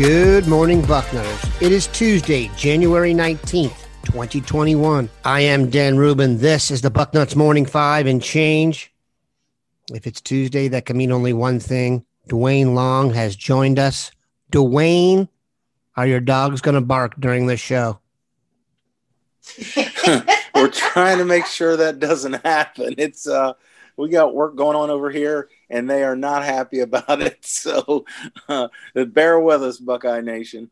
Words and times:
Good 0.00 0.48
morning, 0.48 0.80
Bucknutters. 0.80 1.60
It 1.60 1.72
is 1.72 1.86
Tuesday, 1.88 2.50
January 2.56 3.12
19th, 3.12 3.84
2021. 4.04 5.10
I 5.26 5.42
am 5.42 5.68
Dan 5.68 5.98
Rubin. 5.98 6.38
This 6.38 6.70
is 6.70 6.80
the 6.80 6.90
Bucknuts 6.90 7.36
Morning 7.36 7.66
Five 7.66 8.06
and 8.06 8.22
change. 8.22 8.94
If 9.92 10.06
it's 10.06 10.22
Tuesday, 10.22 10.68
that 10.68 10.86
can 10.86 10.96
mean 10.96 11.12
only 11.12 11.34
one 11.34 11.60
thing. 11.60 12.06
Duane 12.28 12.74
Long 12.74 13.12
has 13.12 13.36
joined 13.36 13.78
us. 13.78 14.10
Duane, 14.50 15.28
are 15.98 16.06
your 16.06 16.20
dogs 16.20 16.62
going 16.62 16.76
to 16.76 16.80
bark 16.80 17.20
during 17.20 17.46
this 17.46 17.60
show? 17.60 18.00
We're 20.54 20.70
trying 20.70 21.18
to 21.18 21.26
make 21.26 21.44
sure 21.44 21.76
that 21.76 21.98
doesn't 21.98 22.42
happen. 22.42 22.94
It's 22.96 23.26
uh 23.26 23.52
we 23.98 24.08
got 24.08 24.34
work 24.34 24.56
going 24.56 24.78
on 24.78 24.88
over 24.88 25.10
here 25.10 25.50
and 25.70 25.88
they 25.88 26.02
are 26.02 26.16
not 26.16 26.44
happy 26.44 26.80
about 26.80 27.22
it. 27.22 27.38
So 27.44 28.04
uh, 28.48 28.68
bear 28.94 29.40
with 29.40 29.62
us, 29.62 29.78
Buckeye 29.78 30.20
Nation. 30.20 30.70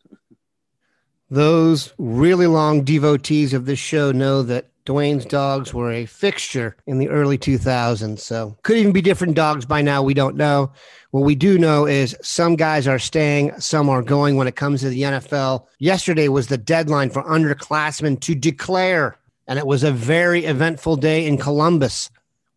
Those 1.30 1.92
really 1.98 2.46
long 2.46 2.84
devotees 2.84 3.52
of 3.52 3.66
this 3.66 3.78
show 3.78 4.12
know 4.12 4.42
that 4.42 4.70
Duane's 4.86 5.26
dogs 5.26 5.74
were 5.74 5.92
a 5.92 6.06
fixture 6.06 6.74
in 6.86 6.96
the 6.96 7.10
early 7.10 7.36
2000s. 7.36 8.20
So 8.20 8.56
could 8.62 8.78
even 8.78 8.92
be 8.92 9.02
different 9.02 9.34
dogs 9.34 9.66
by 9.66 9.82
now. 9.82 10.02
We 10.02 10.14
don't 10.14 10.36
know. 10.36 10.72
What 11.10 11.24
we 11.24 11.34
do 11.34 11.58
know 11.58 11.86
is 11.86 12.16
some 12.22 12.56
guys 12.56 12.88
are 12.88 12.98
staying, 12.98 13.60
some 13.60 13.90
are 13.90 14.00
going 14.00 14.36
when 14.36 14.48
it 14.48 14.56
comes 14.56 14.80
to 14.80 14.88
the 14.88 15.02
NFL. 15.02 15.66
Yesterday 15.78 16.28
was 16.28 16.46
the 16.46 16.56
deadline 16.56 17.10
for 17.10 17.22
underclassmen 17.24 18.20
to 18.20 18.34
declare, 18.34 19.18
and 19.46 19.58
it 19.58 19.66
was 19.66 19.84
a 19.84 19.92
very 19.92 20.46
eventful 20.46 20.96
day 20.96 21.26
in 21.26 21.36
Columbus. 21.36 22.08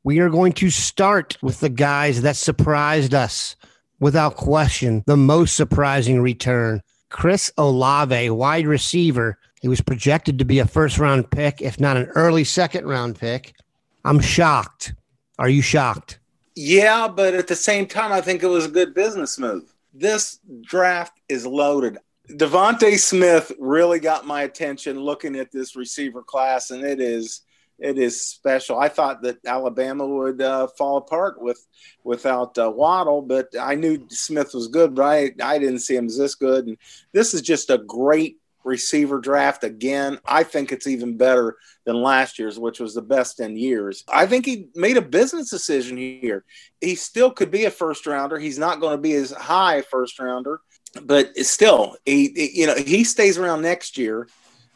We 0.04 0.20
are 0.20 0.30
going 0.30 0.54
to 0.54 0.72
start 0.72 1.38
with 1.44 1.60
the 1.60 1.70
guys 1.70 2.24
that 2.24 2.36
surprised 2.36 3.14
us 3.14 3.56
without 4.00 4.36
question. 4.36 5.04
The 5.06 5.16
most 5.16 5.56
surprising 5.56 6.22
return 6.22 6.82
Chris 7.10 7.52
Olave, 7.58 8.32
wide 8.32 8.66
receiver. 8.66 9.38
He 9.62 9.68
was 9.68 9.80
projected 9.82 10.40
to 10.40 10.46
be 10.46 10.58
a 10.58 10.66
first 10.66 10.98
round 10.98 11.30
pick, 11.30 11.62
if 11.62 11.80
not 11.80 11.98
an 11.98 12.08
early 12.16 12.44
second 12.44 12.88
round 12.88 13.20
pick. 13.20 13.54
I'm 14.04 14.20
shocked. 14.20 14.96
Are 15.38 15.50
you 15.50 15.62
shocked? 15.62 16.18
Yeah, 16.56 17.08
but 17.08 17.36
at 17.36 17.48
the 17.48 17.56
same 17.56 17.86
time, 17.86 18.12
I 18.12 18.22
think 18.22 18.42
it 18.42 18.48
was 18.48 18.66
a 18.66 18.70
good 18.70 18.96
business 18.96 19.38
move. 19.38 19.72
This 19.94 20.40
draft 20.64 21.20
is 21.30 21.46
loaded. 21.46 22.00
DeVonta 22.28 22.98
Smith 22.98 23.52
really 23.60 24.00
got 24.00 24.26
my 24.26 24.44
attention 24.44 25.00
looking 25.00 25.36
at 25.36 25.52
this 25.52 25.76
receiver 25.76 26.24
class, 26.24 26.72
and 26.72 26.84
it 26.84 27.00
is 27.00 27.42
it 27.82 27.98
is 27.98 28.22
special. 28.22 28.80
I 28.80 28.90
thought 28.90 29.24
that 29.24 29.46
Alabama 29.46 30.06
would 30.06 30.42
uh, 30.42 30.68
fall 30.68 30.98
apart 30.98 31.42
with 31.42 31.66
without 32.04 32.58
uh, 32.58 32.70
Waddle, 32.70 33.22
but 33.22 33.48
I 33.60 33.76
knew 33.76 34.06
Smith 34.10 34.54
was 34.54 34.68
good, 34.68 34.96
but 34.96 35.06
I, 35.42 35.58
didn't 35.58 35.80
see 35.80 35.96
him 35.96 36.06
as 36.06 36.18
this 36.18 36.36
good. 36.36 36.68
And 36.68 36.78
this 37.12 37.34
is 37.34 37.42
just 37.42 37.70
a 37.70 37.80
great 37.80 38.38
receiver 38.64 39.19
draft 39.19 39.64
again. 39.64 40.19
I 40.25 40.44
think 40.44 40.72
it's 40.72 40.88
even 40.88 41.18
better 41.18 41.58
than 41.86 41.96
last 41.96 42.38
year's, 42.38 42.59
which 42.59 42.80
was 42.80 42.94
the 42.94 43.02
best 43.02 43.40
in 43.40 43.58
years. 43.58 44.03
I 44.08 44.28
think 44.28 44.46
he 44.46 44.68
made 44.75 44.98
a 44.98 45.02
business 45.02 45.50
decision 45.50 45.98
here. 45.98 46.46
He 46.80 46.96
still 46.96 47.31
could 47.31 47.50
be 47.50 47.66
a 47.66 47.72
first 47.72 48.06
rounder. 48.06 48.38
He's 48.38 48.59
not 48.59 48.80
going 48.80 48.96
to 48.96 49.02
be 49.02 49.13
as 49.13 49.31
high 49.31 49.81
first 49.81 50.19
rounder, 50.19 50.62
but 51.02 51.36
still, 51.38 51.96
he 52.06 52.52
you 52.53 52.68
know 52.68 52.75
he 52.75 53.03
stays 53.03 53.38
around 53.38 53.62
next 53.62 53.98
year 53.98 54.28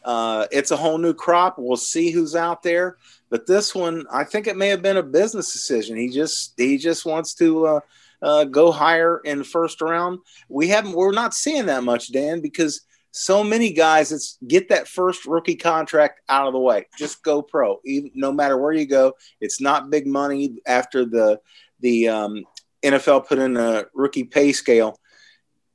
uh, 0.06 0.46
it's 0.52 0.70
a 0.70 0.76
whole 0.76 0.98
new 0.98 1.12
crop. 1.12 1.56
We'll 1.58 1.76
see 1.76 2.12
who's 2.12 2.36
out 2.36 2.62
there. 2.62 2.96
But 3.28 3.46
this 3.48 3.74
one, 3.74 4.06
I 4.10 4.22
think 4.22 4.46
it 4.46 4.56
may 4.56 4.68
have 4.68 4.80
been 4.80 4.98
a 4.98 5.02
business 5.02 5.52
decision. 5.52 5.96
He 5.96 6.08
just 6.10 6.54
he 6.56 6.78
just 6.78 7.04
wants 7.04 7.34
to 7.34 7.66
uh, 7.66 7.80
uh, 8.22 8.44
go 8.44 8.70
higher 8.70 9.20
in 9.24 9.38
the 9.38 9.44
first 9.44 9.80
round. 9.80 10.20
We 10.48 10.68
haven't. 10.68 10.92
We're 10.92 11.10
not 11.10 11.34
seeing 11.34 11.66
that 11.66 11.82
much, 11.82 12.12
Dan, 12.12 12.40
because 12.40 12.82
so 13.10 13.42
many 13.42 13.72
guys. 13.72 14.12
It's 14.12 14.38
get 14.46 14.68
that 14.68 14.86
first 14.86 15.26
rookie 15.26 15.56
contract 15.56 16.20
out 16.28 16.46
of 16.46 16.52
the 16.52 16.60
way. 16.60 16.86
Just 16.96 17.24
go 17.24 17.42
pro. 17.42 17.80
Even 17.84 18.12
no 18.14 18.30
matter 18.30 18.56
where 18.56 18.72
you 18.72 18.86
go, 18.86 19.14
it's 19.40 19.60
not 19.60 19.90
big 19.90 20.06
money 20.06 20.58
after 20.68 21.04
the 21.04 21.40
the 21.80 22.08
um, 22.08 22.44
NFL 22.80 23.26
put 23.26 23.40
in 23.40 23.56
a 23.56 23.86
rookie 23.92 24.22
pay 24.22 24.52
scale. 24.52 25.00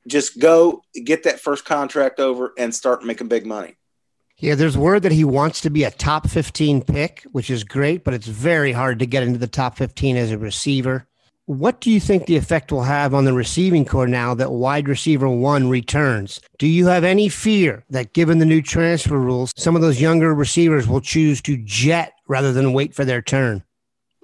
Just 0.08 0.38
go 0.38 0.82
get 1.04 1.24
that 1.24 1.38
first 1.38 1.66
contract 1.66 2.18
over 2.18 2.54
and 2.56 2.74
start 2.74 3.04
making 3.04 3.28
big 3.28 3.44
money. 3.44 3.76
Yeah, 4.42 4.56
there's 4.56 4.76
word 4.76 5.04
that 5.04 5.12
he 5.12 5.22
wants 5.22 5.60
to 5.60 5.70
be 5.70 5.84
a 5.84 5.92
top 5.92 6.28
15 6.28 6.82
pick, 6.82 7.24
which 7.30 7.48
is 7.48 7.62
great, 7.62 8.02
but 8.02 8.12
it's 8.12 8.26
very 8.26 8.72
hard 8.72 8.98
to 8.98 9.06
get 9.06 9.22
into 9.22 9.38
the 9.38 9.46
top 9.46 9.76
15 9.76 10.16
as 10.16 10.32
a 10.32 10.36
receiver. 10.36 11.06
What 11.46 11.80
do 11.80 11.92
you 11.92 12.00
think 12.00 12.26
the 12.26 12.36
effect 12.36 12.72
will 12.72 12.82
have 12.82 13.14
on 13.14 13.24
the 13.24 13.32
receiving 13.32 13.84
corps 13.84 14.08
now 14.08 14.34
that 14.34 14.50
wide 14.50 14.88
receiver 14.88 15.28
one 15.28 15.68
returns? 15.68 16.40
Do 16.58 16.66
you 16.66 16.88
have 16.88 17.04
any 17.04 17.28
fear 17.28 17.84
that 17.90 18.14
given 18.14 18.38
the 18.38 18.44
new 18.44 18.62
transfer 18.62 19.16
rules, 19.16 19.52
some 19.56 19.76
of 19.76 19.82
those 19.82 20.00
younger 20.00 20.34
receivers 20.34 20.88
will 20.88 21.00
choose 21.00 21.40
to 21.42 21.56
jet 21.58 22.12
rather 22.26 22.52
than 22.52 22.72
wait 22.72 22.96
for 22.96 23.04
their 23.04 23.22
turn? 23.22 23.62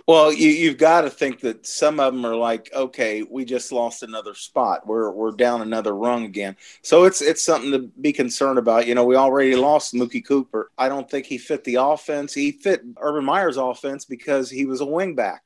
Well, 0.08 0.32
you, 0.32 0.48
you've 0.48 0.78
got 0.78 1.02
to 1.02 1.10
think 1.10 1.40
that 1.40 1.66
some 1.66 2.00
of 2.00 2.14
them 2.14 2.24
are 2.24 2.34
like, 2.34 2.70
okay, 2.74 3.22
we 3.30 3.44
just 3.44 3.72
lost 3.72 4.02
another 4.02 4.32
spot. 4.32 4.86
We're 4.86 5.10
we're 5.10 5.32
down 5.32 5.60
another 5.60 5.94
rung 5.94 6.24
again. 6.24 6.56
So 6.80 7.04
it's 7.04 7.20
it's 7.20 7.42
something 7.42 7.72
to 7.72 7.80
be 8.00 8.14
concerned 8.14 8.58
about. 8.58 8.86
You 8.86 8.94
know, 8.94 9.04
we 9.04 9.16
already 9.16 9.54
lost 9.54 9.92
Mookie 9.92 10.24
Cooper. 10.26 10.70
I 10.78 10.88
don't 10.88 11.10
think 11.10 11.26
he 11.26 11.36
fit 11.36 11.62
the 11.64 11.74
offense. 11.74 12.32
He 12.32 12.52
fit 12.52 12.80
Urban 12.98 13.22
Meyer's 13.22 13.58
offense 13.58 14.06
because 14.06 14.48
he 14.48 14.64
was 14.64 14.80
a 14.80 14.86
wingback, 14.86 15.40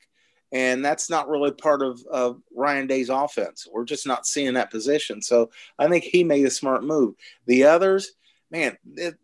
and 0.53 0.83
that's 0.83 1.09
not 1.09 1.27
really 1.27 1.51
part 1.51 1.81
of, 1.81 2.01
of 2.09 2.41
Ryan 2.55 2.87
Day's 2.87 3.09
offense. 3.09 3.67
We're 3.69 3.83
just 3.83 4.07
not 4.07 4.25
seeing 4.25 4.53
that 4.53 4.71
position. 4.71 5.21
So 5.21 5.51
I 5.77 5.89
think 5.89 6.05
he 6.05 6.23
made 6.23 6.45
a 6.45 6.49
smart 6.49 6.85
move. 6.85 7.15
The 7.47 7.65
others, 7.65 8.13
man, 8.49 8.77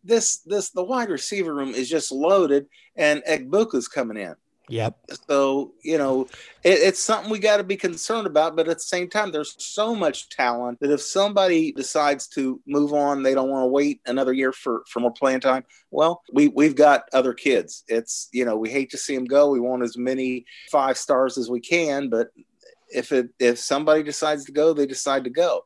this 0.04 0.40
this 0.40 0.72
the 0.72 0.84
wide 0.84 1.10
receiver 1.10 1.56
room 1.56 1.70
is 1.70 1.90
just 1.90 2.12
loaded, 2.12 2.68
and 2.98 3.24
Egbuka's 3.26 3.88
coming 3.88 4.18
in. 4.18 4.36
Yep. 4.70 4.98
So, 5.28 5.72
you 5.84 5.98
know, 5.98 6.28
it, 6.64 6.80
it's 6.80 7.04
something 7.04 7.32
we 7.32 7.40
got 7.40 7.58
to 7.58 7.64
be 7.64 7.76
concerned 7.76 8.28
about. 8.28 8.56
But 8.56 8.68
at 8.70 8.78
the 8.78 8.84
same 8.84 9.10
time, 9.10 9.32
there's 9.32 9.56
so 9.58 9.96
much 9.96 10.30
talent 10.30 10.80
that 10.80 10.92
if 10.92 11.02
somebody 11.02 11.72
decides 11.72 12.28
to 12.30 12.62
move 12.68 12.94
on, 12.94 13.24
they 13.24 13.34
don't 13.34 13.50
want 13.50 13.64
to 13.64 13.68
wait 13.68 14.02
another 14.06 14.34
year 14.34 14.52
for, 14.52 14.84
for 14.88 15.00
more 15.00 15.12
playing 15.12 15.40
time. 15.42 15.66
Well, 15.92 16.22
we, 16.32 16.50
we've 16.50 16.76
got 16.76 17.10
other 17.14 17.34
kids. 17.34 17.84
It's, 17.88 18.30
you 18.32 18.46
know, 18.46 18.56
we 18.58 18.70
hate 18.70 18.92
to 18.92 18.98
see 18.98 19.16
them 19.16 19.26
go. 19.26 19.50
We 19.50 19.60
want 19.60 19.84
as 19.84 19.98
many 19.98 20.46
five 20.72 20.98
stars 20.98 21.38
as 21.38 21.50
we 21.50 21.60
can. 21.60 22.10
But 22.10 22.30
if 22.92 23.12
it 23.12 23.30
if 23.40 23.60
somebody 23.60 24.04
decides 24.04 24.46
to 24.46 24.52
go, 24.52 24.74
they 24.74 24.86
decide 24.86 25.24
to 25.24 25.30
go. 25.30 25.66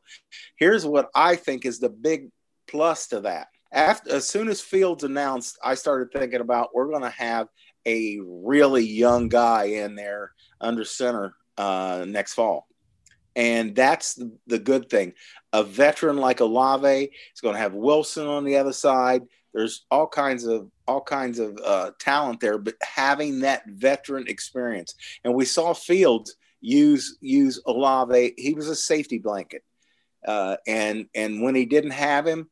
Here's 0.56 0.86
what 0.86 1.10
I 1.14 1.36
think 1.36 1.64
is 1.64 1.78
the 1.78 1.88
big 1.88 2.28
plus 2.68 3.08
to 3.08 3.20
that. 3.20 3.48
After 3.72 4.14
as 4.14 4.28
soon 4.28 4.48
as 4.48 4.60
Fields 4.60 5.04
announced, 5.04 5.58
I 5.62 5.74
started 5.74 6.12
thinking 6.12 6.40
about 6.40 6.74
we're 6.74 6.90
going 6.90 7.02
to 7.02 7.10
have 7.10 7.48
a 7.86 8.18
really 8.22 8.84
young 8.84 9.28
guy 9.28 9.64
in 9.64 9.94
there 9.94 10.32
under 10.60 10.84
center 10.84 11.34
uh, 11.58 12.04
next 12.06 12.34
fall. 12.34 12.66
And 13.36 13.74
that's 13.74 14.20
the, 14.46 14.58
good 14.58 14.88
thing. 14.88 15.14
A 15.52 15.64
veteran 15.64 16.16
like 16.16 16.40
Olave 16.40 17.10
is 17.34 17.40
going 17.40 17.54
to 17.54 17.60
have 17.60 17.74
Wilson 17.74 18.26
on 18.26 18.44
the 18.44 18.56
other 18.56 18.72
side. 18.72 19.22
There's 19.52 19.84
all 19.90 20.06
kinds 20.06 20.44
of 20.44 20.68
all 20.86 21.00
kinds 21.00 21.38
of 21.38 21.58
uh, 21.64 21.92
talent 21.98 22.40
there, 22.40 22.58
but 22.58 22.74
having 22.82 23.40
that 23.40 23.62
veteran 23.66 24.26
experience, 24.26 24.94
and 25.24 25.32
we 25.34 25.44
saw 25.44 25.72
Fields 25.72 26.36
use 26.60 27.16
use 27.20 27.60
Olave. 27.66 28.34
He 28.36 28.54
was 28.54 28.68
a 28.68 28.74
safety 28.74 29.18
blanket, 29.18 29.62
uh, 30.26 30.56
and 30.66 31.06
and 31.14 31.40
when 31.40 31.54
he 31.54 31.66
didn't 31.66 31.92
have 31.92 32.26
him, 32.26 32.50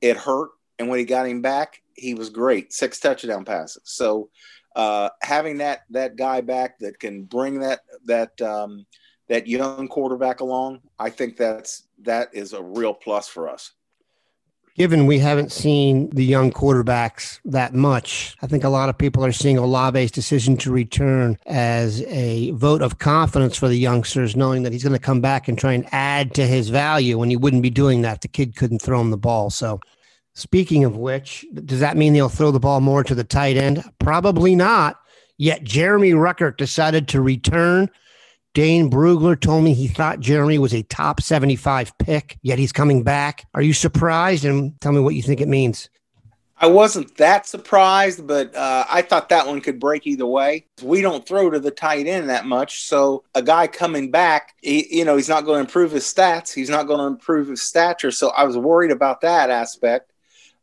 it 0.00 0.16
hurt. 0.16 0.50
And 0.78 0.88
when 0.88 0.98
he 0.98 1.04
got 1.04 1.26
him 1.26 1.42
back, 1.42 1.82
he 1.94 2.14
was 2.14 2.30
great. 2.30 2.72
Six 2.72 3.00
touchdown 3.00 3.44
passes. 3.44 3.82
So 3.84 4.30
uh, 4.74 5.10
having 5.22 5.58
that 5.58 5.82
that 5.90 6.16
guy 6.16 6.40
back 6.40 6.78
that 6.80 6.98
can 6.98 7.24
bring 7.24 7.60
that 7.60 7.80
that 8.06 8.40
um, 8.42 8.86
that 9.28 9.46
young 9.46 9.88
quarterback 9.88 10.40
along, 10.40 10.80
I 10.98 11.10
think 11.10 11.36
that's 11.36 11.84
that 12.02 12.30
is 12.34 12.52
a 12.52 12.62
real 12.62 12.94
plus 12.94 13.28
for 13.28 13.48
us. 13.48 13.72
given 14.76 15.06
we 15.06 15.18
haven't 15.18 15.52
seen 15.52 16.10
the 16.10 16.24
young 16.24 16.50
quarterbacks 16.50 17.38
that 17.44 17.74
much, 17.74 18.36
I 18.42 18.46
think 18.46 18.64
a 18.64 18.68
lot 18.68 18.88
of 18.88 18.98
people 18.98 19.24
are 19.24 19.32
seeing 19.32 19.56
Olave's 19.56 20.10
decision 20.10 20.56
to 20.58 20.72
return 20.72 21.38
as 21.46 22.02
a 22.02 22.50
vote 22.52 22.82
of 22.82 22.98
confidence 22.98 23.56
for 23.56 23.68
the 23.68 23.78
youngsters, 23.78 24.34
knowing 24.34 24.64
that 24.64 24.72
he's 24.72 24.82
going 24.82 24.92
to 24.92 24.98
come 24.98 25.20
back 25.20 25.48
and 25.48 25.58
try 25.58 25.72
and 25.72 25.86
add 25.92 26.34
to 26.34 26.46
his 26.46 26.68
value 26.68 27.18
when 27.18 27.30
he 27.30 27.36
wouldn't 27.36 27.62
be 27.62 27.70
doing 27.70 28.02
that. 28.02 28.20
The 28.20 28.28
kid 28.28 28.56
couldn't 28.56 28.82
throw 28.82 29.00
him 29.00 29.10
the 29.10 29.16
ball. 29.16 29.50
So, 29.50 29.80
speaking 30.34 30.84
of 30.84 30.96
which, 30.96 31.46
does 31.64 31.80
that 31.80 31.96
mean 31.96 32.12
they'll 32.12 32.28
throw 32.28 32.50
the 32.50 32.60
ball 32.60 32.80
more 32.80 33.04
to 33.04 33.14
the 33.14 33.24
tight 33.24 33.56
end? 33.56 33.84
Probably 33.98 34.54
not. 34.54 34.98
Yet 35.36 35.64
Jeremy 35.64 36.12
Ruckert 36.12 36.56
decided 36.56 37.08
to 37.08 37.20
return 37.20 37.90
Dane 38.54 38.88
Brugler 38.88 39.38
told 39.38 39.64
me 39.64 39.74
he 39.74 39.88
thought 39.88 40.20
Jeremy 40.20 40.58
was 40.58 40.72
a 40.72 40.84
top 40.84 41.20
75 41.20 41.98
pick, 41.98 42.38
yet 42.42 42.58
he's 42.58 42.70
coming 42.70 43.02
back. 43.02 43.46
Are 43.52 43.62
you 43.62 43.72
surprised? 43.72 44.44
And 44.44 44.80
tell 44.80 44.92
me 44.92 45.00
what 45.00 45.16
you 45.16 45.22
think 45.22 45.40
it 45.40 45.48
means. 45.48 45.90
I 46.56 46.68
wasn't 46.68 47.16
that 47.16 47.48
surprised, 47.48 48.28
but 48.28 48.54
uh, 48.54 48.84
I 48.88 49.02
thought 49.02 49.28
that 49.30 49.48
one 49.48 49.60
could 49.60 49.80
break 49.80 50.06
either 50.06 50.24
way. 50.24 50.66
We 50.80 51.02
don't 51.02 51.26
throw 51.26 51.50
to 51.50 51.58
the 51.58 51.72
tight 51.72 52.06
end 52.06 52.30
that 52.30 52.46
much. 52.46 52.84
So 52.84 53.24
a 53.34 53.42
guy 53.42 53.66
coming 53.66 54.12
back, 54.12 54.54
he, 54.62 54.98
you 54.98 55.04
know, 55.04 55.16
he's 55.16 55.28
not 55.28 55.44
going 55.44 55.56
to 55.56 55.60
improve 55.60 55.90
his 55.90 56.04
stats. 56.04 56.54
He's 56.54 56.70
not 56.70 56.86
going 56.86 57.00
to 57.00 57.06
improve 57.06 57.48
his 57.48 57.60
stature. 57.60 58.12
So 58.12 58.30
I 58.30 58.44
was 58.44 58.56
worried 58.56 58.92
about 58.92 59.20
that 59.22 59.50
aspect, 59.50 60.12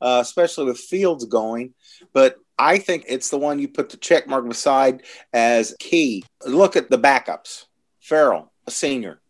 uh, 0.01 0.19
especially 0.21 0.65
with 0.65 0.79
Fields 0.79 1.25
going. 1.25 1.73
But 2.13 2.37
I 2.57 2.77
think 2.77 3.05
it's 3.07 3.29
the 3.29 3.37
one 3.37 3.59
you 3.59 3.67
put 3.67 3.89
the 3.89 3.97
check 3.97 4.27
mark 4.27 4.47
beside 4.47 5.03
as 5.33 5.75
key. 5.79 6.23
Look 6.45 6.75
at 6.75 6.89
the 6.89 6.99
backups. 6.99 7.65
Farrell, 7.99 8.51
a 8.67 8.71
senior, 8.71 9.21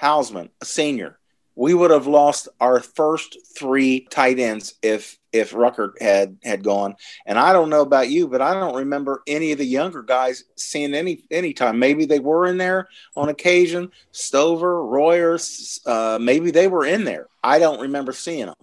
Hausmann, 0.00 0.50
a 0.60 0.64
senior. 0.64 1.18
We 1.54 1.74
would 1.74 1.90
have 1.90 2.06
lost 2.06 2.48
our 2.60 2.80
first 2.80 3.36
three 3.56 4.06
tight 4.10 4.38
ends 4.38 4.74
if 4.82 5.18
if 5.32 5.52
Ruckert 5.52 6.00
had 6.00 6.38
had 6.42 6.64
gone. 6.64 6.96
And 7.26 7.38
I 7.38 7.52
don't 7.52 7.68
know 7.68 7.82
about 7.82 8.08
you, 8.08 8.26
but 8.26 8.40
I 8.40 8.54
don't 8.54 8.76
remember 8.76 9.22
any 9.26 9.52
of 9.52 9.58
the 9.58 9.64
younger 9.64 10.02
guys 10.02 10.44
seeing 10.56 10.94
any 10.94 11.24
any 11.30 11.52
time. 11.52 11.78
Maybe 11.78 12.04
they 12.04 12.20
were 12.20 12.46
in 12.46 12.56
there 12.56 12.88
on 13.16 13.28
occasion. 13.28 13.90
Stover, 14.12 14.84
Royer, 14.84 15.38
uh, 15.86 16.18
maybe 16.20 16.50
they 16.50 16.68
were 16.68 16.86
in 16.86 17.04
there. 17.04 17.28
I 17.44 17.58
don't 17.58 17.80
remember 17.80 18.12
seeing 18.12 18.46
them. 18.46 18.54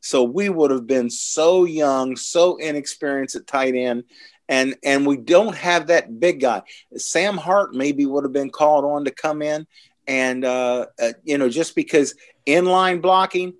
So 0.00 0.24
we 0.24 0.48
would 0.48 0.70
have 0.70 0.86
been 0.86 1.10
so 1.10 1.64
young, 1.64 2.16
so 2.16 2.56
inexperienced 2.56 3.36
at 3.36 3.46
tight 3.46 3.74
end, 3.74 4.04
and 4.48 4.76
and 4.84 5.06
we 5.06 5.16
don't 5.16 5.54
have 5.54 5.88
that 5.88 6.20
big 6.20 6.40
guy. 6.40 6.62
Sam 6.96 7.36
Hart 7.36 7.74
maybe 7.74 8.06
would 8.06 8.24
have 8.24 8.32
been 8.32 8.50
called 8.50 8.84
on 8.84 9.04
to 9.04 9.10
come 9.10 9.42
in, 9.42 9.66
and 10.06 10.44
uh, 10.44 10.86
uh, 11.00 11.12
you 11.24 11.38
know 11.38 11.48
just 11.48 11.74
because 11.74 12.14
inline 12.46 13.02
blocking, 13.02 13.54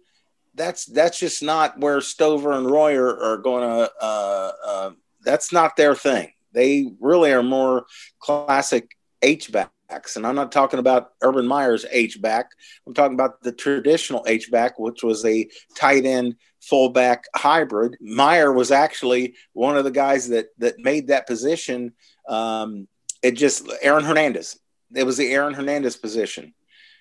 that's 0.54 0.86
that's 0.86 1.18
just 1.18 1.42
not 1.42 1.78
where 1.78 2.00
Stover 2.00 2.52
and 2.52 2.70
Royer 2.70 3.18
are 3.18 3.38
going 3.38 3.62
to. 3.62 3.90
Uh, 4.00 4.52
uh, 4.64 4.90
that's 5.22 5.52
not 5.52 5.76
their 5.76 5.94
thing. 5.94 6.32
They 6.52 6.86
really 7.00 7.32
are 7.32 7.42
more 7.42 7.86
classic 8.20 8.96
H 9.22 9.50
backs, 9.88 10.16
and 10.16 10.26
I'm 10.26 10.34
not 10.34 10.52
talking 10.52 10.78
about 10.78 11.12
Urban 11.22 11.46
Meyer's 11.46 11.86
H 11.90 12.20
back. 12.20 12.50
I'm 12.86 12.94
talking 12.94 13.14
about 13.14 13.42
the 13.42 13.52
traditional 13.52 14.24
H 14.26 14.50
back, 14.50 14.78
which 14.78 15.02
was 15.02 15.24
a 15.24 15.48
tight 15.74 16.04
end 16.04 16.36
fullback 16.60 17.24
hybrid. 17.34 17.96
Meyer 18.00 18.52
was 18.52 18.70
actually 18.70 19.34
one 19.52 19.76
of 19.76 19.84
the 19.84 19.90
guys 19.90 20.28
that 20.28 20.48
that 20.58 20.78
made 20.78 21.08
that 21.08 21.26
position. 21.26 21.92
Um, 22.28 22.88
it 23.22 23.32
just 23.32 23.68
Aaron 23.82 24.04
Hernandez. 24.04 24.58
It 24.94 25.04
was 25.04 25.16
the 25.16 25.32
Aaron 25.32 25.54
Hernandez 25.54 25.96
position. 25.96 26.54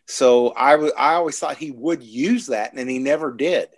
So 0.07 0.53
I, 0.55 0.71
w- 0.71 0.93
I 0.97 1.13
always 1.13 1.39
thought 1.39 1.57
he 1.57 1.71
would 1.71 2.03
use 2.03 2.47
that, 2.47 2.73
and 2.73 2.89
he 2.89 2.99
never 2.99 3.33
did. 3.33 3.69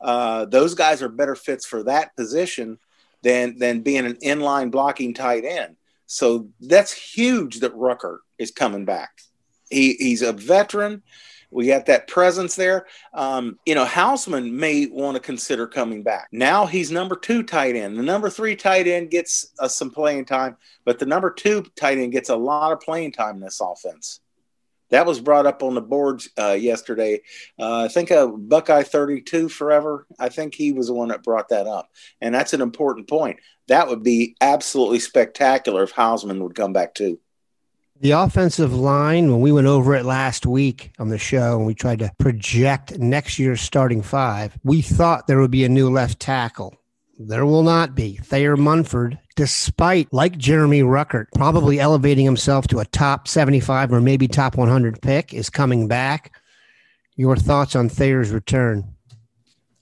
Uh, 0.00 0.44
those 0.44 0.74
guys 0.74 1.02
are 1.02 1.08
better 1.08 1.34
fits 1.34 1.66
for 1.66 1.82
that 1.84 2.14
position 2.16 2.78
than 3.22 3.58
than 3.58 3.80
being 3.80 4.06
an 4.06 4.16
inline 4.16 4.70
blocking 4.70 5.14
tight 5.14 5.44
end. 5.44 5.76
So 6.14 6.46
that's 6.60 6.92
huge 6.92 7.58
that 7.58 7.74
Ruckert 7.74 8.18
is 8.38 8.52
coming 8.52 8.84
back. 8.84 9.10
He, 9.68 9.94
he's 9.94 10.22
a 10.22 10.32
veteran. 10.32 11.02
We 11.50 11.66
got 11.66 11.86
that 11.86 12.06
presence 12.06 12.54
there. 12.54 12.86
Um, 13.12 13.58
you 13.66 13.74
know, 13.74 13.84
Hausmann 13.84 14.52
may 14.52 14.86
want 14.86 15.16
to 15.16 15.20
consider 15.20 15.66
coming 15.66 16.04
back. 16.04 16.28
Now 16.30 16.66
he's 16.66 16.92
number 16.92 17.16
two 17.16 17.42
tight 17.42 17.74
end. 17.74 17.98
The 17.98 18.04
number 18.04 18.30
three 18.30 18.54
tight 18.54 18.86
end 18.86 19.10
gets 19.10 19.48
uh, 19.58 19.66
some 19.66 19.90
playing 19.90 20.26
time, 20.26 20.56
but 20.84 21.00
the 21.00 21.06
number 21.06 21.32
two 21.32 21.64
tight 21.74 21.98
end 21.98 22.12
gets 22.12 22.28
a 22.28 22.36
lot 22.36 22.70
of 22.70 22.80
playing 22.80 23.10
time 23.10 23.34
in 23.34 23.40
this 23.40 23.60
offense. 23.60 24.20
That 24.90 25.06
was 25.06 25.20
brought 25.20 25.46
up 25.46 25.62
on 25.62 25.74
the 25.74 25.80
boards 25.80 26.28
uh, 26.38 26.52
yesterday. 26.52 27.22
Uh, 27.58 27.84
I 27.84 27.88
think 27.88 28.10
a 28.10 28.28
Buckeye 28.28 28.82
32 28.82 29.48
forever. 29.48 30.06
I 30.18 30.28
think 30.28 30.54
he 30.54 30.72
was 30.72 30.88
the 30.88 30.94
one 30.94 31.08
that 31.08 31.22
brought 31.22 31.48
that 31.48 31.66
up. 31.66 31.90
And 32.20 32.34
that's 32.34 32.52
an 32.52 32.60
important 32.60 33.08
point. 33.08 33.40
That 33.68 33.88
would 33.88 34.02
be 34.02 34.36
absolutely 34.40 35.00
spectacular 35.00 35.82
if 35.82 35.92
Hausmann 35.92 36.42
would 36.42 36.54
come 36.54 36.72
back 36.72 36.94
too. 36.94 37.18
The 38.00 38.10
offensive 38.10 38.74
line, 38.74 39.30
when 39.30 39.40
we 39.40 39.52
went 39.52 39.68
over 39.68 39.94
it 39.94 40.04
last 40.04 40.46
week 40.46 40.92
on 40.98 41.08
the 41.08 41.18
show 41.18 41.56
and 41.56 41.64
we 41.64 41.74
tried 41.74 42.00
to 42.00 42.12
project 42.18 42.98
next 42.98 43.38
year's 43.38 43.60
starting 43.60 44.02
five, 44.02 44.58
we 44.64 44.82
thought 44.82 45.26
there 45.26 45.40
would 45.40 45.52
be 45.52 45.64
a 45.64 45.68
new 45.68 45.88
left 45.88 46.18
tackle. 46.18 46.74
There 47.18 47.46
will 47.46 47.62
not 47.62 47.94
be. 47.94 48.16
Thayer 48.16 48.56
Munford, 48.56 49.18
despite, 49.36 50.12
like 50.12 50.38
Jeremy 50.38 50.82
Ruckert, 50.82 51.26
probably 51.34 51.80
elevating 51.80 52.24
himself 52.24 52.66
to 52.68 52.78
a 52.78 52.84
top 52.86 53.28
75 53.28 53.92
or 53.92 54.00
maybe 54.00 54.28
top 54.28 54.56
100 54.56 55.00
pick, 55.02 55.34
is 55.34 55.50
coming 55.50 55.88
back. 55.88 56.32
Your 57.16 57.36
thoughts 57.36 57.76
on 57.76 57.88
Thayer's 57.88 58.30
return? 58.30 58.94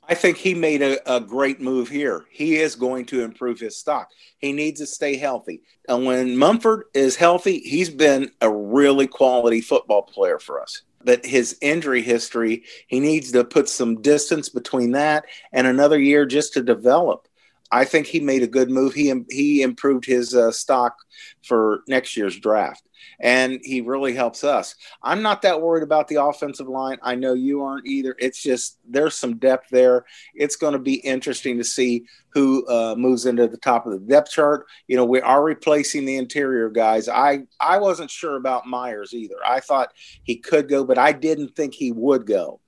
I 0.09 0.15
think 0.15 0.37
he 0.37 0.53
made 0.53 0.83
a, 0.83 1.17
a, 1.17 1.21
great 1.21 1.61
move 1.61 1.89
here. 1.89 2.27
He 2.31 2.57
is 2.57 2.75
going 2.75 3.07
to 3.07 3.23
improve 3.23 3.59
his 3.59 3.79
stock. 3.79 4.11
He 4.39 4.53
needs 4.53 4.81
to 4.81 4.87
stay 4.87 5.17
healthy. 5.17 5.63
And 5.89 6.05
when 6.05 6.37
Munford 6.37 6.85
is 6.93 7.17
healthy, 7.17 7.61
he's 7.61 7.89
been 7.89 8.31
a 8.41 8.51
really 8.51 9.07
quality 9.07 9.61
football 9.61 10.03
player 10.03 10.39
for 10.39 10.61
us. 10.61 10.83
But 11.05 11.25
his 11.25 11.57
injury 11.63 12.03
history, 12.03 12.65
he 12.89 13.01
needs 13.01 13.33
to 13.33 13.45
put 13.45 13.69
some 13.69 14.03
distance 14.03 14.49
between 14.49 14.93
that 14.93 15.25
and 15.53 15.67
another 15.67 15.99
year 15.99 16.27
just 16.27 16.53
to 16.55 16.63
develop. 16.63 17.27
I 17.73 17.85
think 17.85 18.07
he 18.07 18.21
made 18.21 18.43
a 18.43 18.47
good 18.47 18.71
move. 18.71 18.95
He 18.95 19.13
he 19.31 19.63
improved 19.63 20.05
his 20.05 20.35
uh, 20.35 20.53
stock 20.53 20.97
for 21.43 21.81
next 21.89 22.17
year's 22.17 22.39
draft 22.39 22.83
and 23.21 23.61
he 23.63 23.81
really 23.81 24.15
helps 24.15 24.45
us. 24.45 24.75
I'm 25.03 25.23
not 25.23 25.43
that 25.43 25.61
worried 25.61 25.85
about 25.85 26.09
the 26.09 26.23
offensive 26.23 26.69
line. 26.69 26.99
I 27.03 27.15
know 27.15 27.35
you 27.35 27.63
aren't 27.63 27.87
either. 27.87 28.17
It's 28.19 28.43
just 28.43 28.79
there's 28.89 29.17
some 29.17 29.39
depth 29.39 29.69
there. 29.71 30.05
It's 30.35 30.57
going 30.57 30.73
to 30.73 30.79
be 30.79 30.95
interesting 30.95 31.57
to 31.59 31.65
see 31.65 32.05
who 32.31 32.67
uh, 32.67 32.95
moves 32.97 33.27
into 33.27 33.47
the 33.47 33.57
top 33.57 33.87
of 33.87 33.93
the 33.93 34.01
depth 34.01 34.33
chart. 34.33 34.67
You 34.89 34.97
know, 34.97 35.05
we 35.05 35.21
are 35.21 35.43
replacing 35.43 36.05
the 36.05 36.17
interior 36.17 36.69
guys. 36.69 37.09
I 37.09 37.45
I 37.61 37.79
wasn't 37.79 38.11
sure 38.11 38.37
about 38.37 38.67
Myers 38.67 39.15
either. 39.15 39.37
I 39.47 39.61
thought 39.61 39.93
he 40.25 40.37
could 40.37 40.69
go, 40.69 40.85
but 40.85 40.99
I 40.99 41.13
didn't 41.13 41.55
think 41.55 41.75
he 41.75 41.93
would 41.93 42.27
go. 42.27 42.61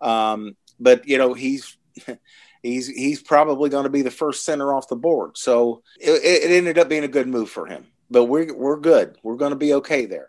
Um, 0.00 0.56
but 0.78 1.08
you 1.08 1.18
know, 1.18 1.32
he's 1.32 1.76
he's 2.62 2.88
he's 2.88 3.22
probably 3.22 3.70
going 3.70 3.84
to 3.84 3.90
be 3.90 4.02
the 4.02 4.10
first 4.10 4.44
center 4.44 4.74
off 4.74 4.88
the 4.88 4.96
board. 4.96 5.36
So 5.36 5.82
it, 6.00 6.22
it 6.22 6.50
ended 6.50 6.78
up 6.78 6.88
being 6.88 7.04
a 7.04 7.08
good 7.08 7.28
move 7.28 7.50
for 7.50 7.66
him 7.66 7.86
but 8.12 8.26
we're 8.26 8.54
we're 8.54 8.78
good. 8.78 9.16
We're 9.22 9.36
going 9.36 9.50
to 9.50 9.56
be 9.56 9.72
okay 9.74 10.06
there. 10.06 10.28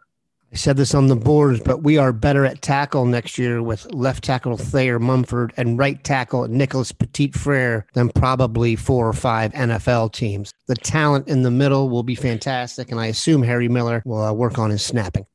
I 0.52 0.56
said 0.56 0.78
this 0.78 0.94
on 0.94 1.08
the 1.08 1.16
boards, 1.16 1.60
but 1.60 1.82
we 1.82 1.98
are 1.98 2.13
better 2.13 2.46
at 2.46 2.62
tackle 2.62 3.06
next 3.06 3.40
year 3.40 3.63
with 3.63 3.92
left 3.92 4.24
tackle 4.24 4.56
Thayer 4.56 5.00
Munford 5.00 5.52
and 5.58 5.80
right 5.80 6.02
tackle 6.04 6.48
Nicholas 6.48 6.92
Petit 6.92 7.32
Frere 7.32 7.88
than 7.94 8.10
probably 8.10 8.75
four 8.75 9.08
or 9.08 9.13
five 9.13 9.52
NFL 9.54 10.13
teams. 10.13 10.54
The 10.68 10.75
talent 10.75 11.28
in 11.28 11.42
the 11.42 11.50
middle 11.50 11.90
will 11.90 12.04
be 12.04 12.13
fantastic, 12.13 12.92
and 12.92 13.00
I 13.00 13.08
assume 13.08 13.42
Harry 13.42 13.68
Miller 13.68 14.04
will 14.06 14.22
uh, 14.22 14.32
work 14.32 14.60
on 14.60 14.70
his 14.70 14.84
snapping. 14.84 15.25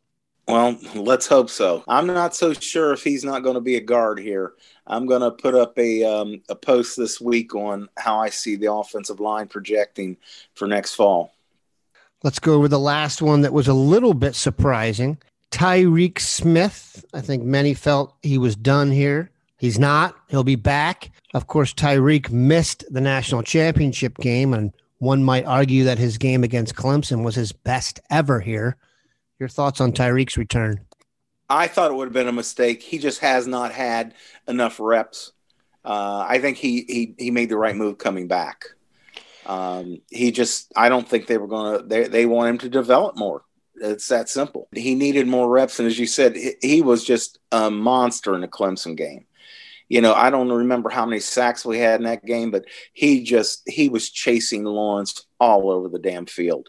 Well, 0.47 0.79
let's 0.95 1.27
hope 1.27 1.51
so. 1.51 1.85
I'm 1.89 2.07
not 2.07 2.35
so 2.35 2.55
sure 2.55 2.93
if 2.93 3.03
he's 3.03 3.25
not 3.25 3.43
going 3.43 3.57
to 3.57 3.61
be 3.61 3.77
a 3.77 3.81
guard 3.81 4.19
here. 4.19 4.55
I'm 4.89 5.07
going 5.07 5.21
to 5.21 5.31
put 5.31 5.55
up 5.55 5.79
a 5.79 6.03
um, 6.05 6.43
a 6.49 6.55
post 6.55 6.97
this 6.97 7.21
week 7.21 7.55
on 7.55 7.89
how 7.99 8.19
I 8.19 8.31
see 8.31 8.57
the 8.57 8.73
offensive 8.73 9.21
line 9.21 9.47
projecting 9.47 10.17
for 10.55 10.67
next 10.67 10.95
fall. 10.95 11.35
Let's 12.25 12.41
go 12.41 12.55
over 12.55 12.67
the 12.67 12.81
last 12.81 13.23
one 13.23 13.43
that 13.43 13.53
was 13.53 13.69
a 13.69 13.75
little 13.75 14.15
bit 14.15 14.35
surprising. 14.35 15.19
Tyreke 15.51 16.19
Smith. 16.19 17.05
I 17.15 17.21
think 17.21 17.45
many 17.45 17.75
felt 17.75 18.15
he 18.23 18.39
was 18.39 18.57
done 18.57 18.91
here. 18.91 19.31
He's 19.59 19.79
not. 19.79 20.17
He'll 20.29 20.45
be 20.45 20.57
back. 20.57 21.11
Of 21.35 21.47
course, 21.47 21.75
Tyreke 21.75 22.31
missed 22.31 22.85
the 22.91 23.01
national 23.01 23.43
championship 23.43 24.17
game, 24.19 24.55
and 24.55 24.73
one 24.99 25.23
might 25.23 25.45
argue 25.45 25.85
that 25.85 25.99
his 25.99 26.19
game 26.19 26.45
against 26.45 26.75
Clemson 26.75 27.25
was 27.25 27.35
his 27.35 27.53
best 27.53 28.01
ever 28.11 28.41
here. 28.41 28.77
Your 29.39 29.49
thoughts 29.49 29.81
on 29.81 29.93
Tyreke's 29.93 30.37
return? 30.37 30.81
I 31.49 31.67
thought 31.69 31.91
it 31.91 31.95
would 31.95 32.09
have 32.09 32.13
been 32.13 32.29
a 32.29 32.33
mistake. 32.33 32.83
He 32.83 32.99
just 32.99 33.21
has 33.21 33.47
not 33.47 33.73
had 33.73 34.15
enough 34.47 34.79
reps. 34.81 35.33
Uh, 35.85 36.25
I 36.29 36.39
think 36.41 36.59
he, 36.59 36.85
he 36.89 37.15
he 37.19 37.31
made 37.31 37.49
the 37.49 37.57
right 37.57 37.77
move 37.77 37.99
coming 37.99 38.29
back. 38.29 38.67
Um, 39.47 40.03
he 40.11 40.31
just, 40.31 40.71
I 40.77 40.91
don't 40.91 41.09
think 41.09 41.27
they 41.27 41.39
were 41.39 41.47
going 41.47 41.81
to, 41.81 41.87
they, 41.87 42.07
they 42.07 42.27
want 42.27 42.51
him 42.51 42.59
to 42.59 42.69
develop 42.69 43.17
more. 43.17 43.45
It's 43.77 44.09
that 44.09 44.29
simple. 44.29 44.69
He 44.75 44.95
needed 44.95 45.27
more 45.27 45.49
reps. 45.49 45.79
And 45.79 45.89
as 45.89 45.99
you 45.99 46.07
said, 46.07 46.37
he, 46.37 46.55
he 46.61 46.83
was 46.83 47.03
just 47.03 47.39
a 47.51 47.71
monster 47.71 48.35
in 48.35 48.43
the 48.43 48.49
Clemson 48.49 48.97
game. 48.97 49.25
you 49.89 50.01
know, 50.03 50.13
I 50.13 50.31
don't 50.31 50.51
remember 50.51 50.91
how 50.91 51.07
many 51.07 51.21
sacks 51.21 51.65
we 51.65 51.79
had 51.79 52.01
in 52.01 52.05
that 52.05 52.25
game, 52.25 52.51
but 52.51 52.65
he 52.93 53.23
just 53.25 53.63
he 53.67 53.89
was 53.89 54.11
chasing 54.11 54.65
Lawrence 54.65 55.27
all 55.41 55.71
over 55.71 55.89
the 55.89 55.99
damn 55.99 56.27
field. 56.27 56.69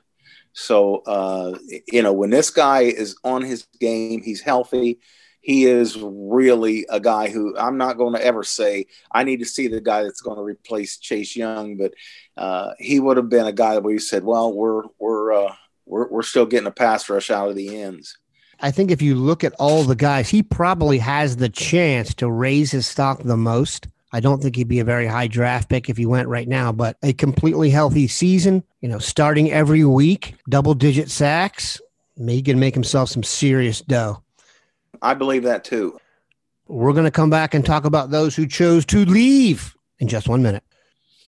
So 0.53 0.97
uh, 1.05 1.57
you 1.87 2.01
know, 2.01 2.13
when 2.13 2.29
this 2.29 2.49
guy 2.49 2.81
is 2.81 3.15
on 3.23 3.41
his 3.41 3.67
game, 3.79 4.21
he's 4.21 4.41
healthy. 4.41 4.99
He 5.41 5.65
is 5.65 5.97
really 6.01 6.85
a 6.89 6.99
guy 6.99 7.29
who 7.29 7.57
I'm 7.57 7.77
not 7.77 7.97
going 7.97 8.13
to 8.13 8.23
ever 8.23 8.43
say 8.43 8.87
I 9.11 9.23
need 9.23 9.39
to 9.39 9.45
see 9.45 9.67
the 9.67 9.81
guy 9.81 10.03
that's 10.03 10.21
going 10.21 10.37
to 10.37 10.43
replace 10.43 10.97
Chase 10.97 11.35
Young, 11.35 11.77
but 11.77 11.93
uh, 12.35 12.71
he 12.77 12.99
would 12.99 13.17
have 13.17 13.29
been 13.29 13.47
a 13.47 13.53
guy 13.53 13.75
that 13.75 13.83
we 13.83 13.99
said, 13.99 14.23
well, 14.23 14.53
we're 14.53 14.83
we're 14.99 15.33
uh, 15.33 15.55
we're 15.85 16.07
we're 16.09 16.23
still 16.23 16.45
getting 16.45 16.67
a 16.67 16.71
pass 16.71 17.09
rush 17.09 17.31
out 17.31 17.49
of 17.49 17.55
the 17.55 17.81
ends. 17.81 18.17
I 18.61 18.71
think 18.71 18.91
if 18.91 19.01
you 19.01 19.15
look 19.15 19.43
at 19.45 19.53
all 19.53 19.83
the 19.83 19.95
guys, 19.95 20.29
he 20.29 20.43
probably 20.43 20.97
has 20.99 21.37
the 21.37 21.47
chance 21.47 22.13
to 22.15 22.29
raise 22.29 22.71
his 22.71 22.85
stock 22.85 23.23
the 23.23 23.37
most. 23.37 23.87
I 24.11 24.19
don't 24.19 24.41
think 24.41 24.55
he'd 24.55 24.67
be 24.67 24.79
a 24.79 24.85
very 24.85 25.05
high 25.05 25.27
draft 25.27 25.69
pick 25.69 25.89
if 25.89 25.97
he 25.97 26.05
went 26.05 26.27
right 26.27 26.47
now, 26.47 26.71
but 26.71 26.97
a 27.03 27.13
completely 27.13 27.69
healthy 27.69 28.07
season, 28.07 28.63
you 28.81 28.89
know, 28.89 28.99
starting 28.99 29.51
every 29.51 29.85
week, 29.85 30.35
double 30.49 30.73
digit 30.73 31.11
sacks, 31.11 31.79
he 32.17 32.41
can 32.41 32.59
make 32.59 32.73
himself 32.73 33.09
some 33.09 33.23
serious 33.23 33.81
dough. 33.81 34.21
I 35.01 35.13
believe 35.13 35.43
that 35.43 35.63
too. 35.63 35.99
We're 36.67 36.93
going 36.93 37.05
to 37.05 37.11
come 37.11 37.29
back 37.29 37.53
and 37.53 37.65
talk 37.65 37.85
about 37.85 38.11
those 38.11 38.35
who 38.35 38.45
chose 38.47 38.85
to 38.87 39.05
leave 39.05 39.75
in 39.99 40.07
just 40.07 40.27
one 40.27 40.43
minute. 40.43 40.63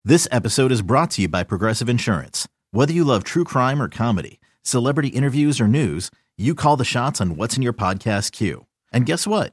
This 0.05 0.27
episode 0.31 0.73
is 0.73 0.83
brought 0.83 1.11
to 1.13 1.23
you 1.23 1.29
by 1.29 1.45
Progressive 1.45 1.89
Insurance. 1.89 2.49
Whether 2.71 2.93
you 2.93 3.05
love 3.05 3.25
true 3.25 3.45
crime 3.45 3.81
or 3.81 3.89
comedy, 3.89 4.41
celebrity 4.63 5.09
interviews 5.09 5.61
or 5.61 5.69
news, 5.69 6.11
you 6.37 6.55
call 6.55 6.77
the 6.77 6.85
shots 6.85 7.21
on 7.21 7.37
what's 7.37 7.57
in 7.57 7.63
your 7.63 7.73
podcast 7.73 8.33
queue. 8.33 8.67
And 8.93 9.07
guess 9.07 9.27
what? 9.27 9.53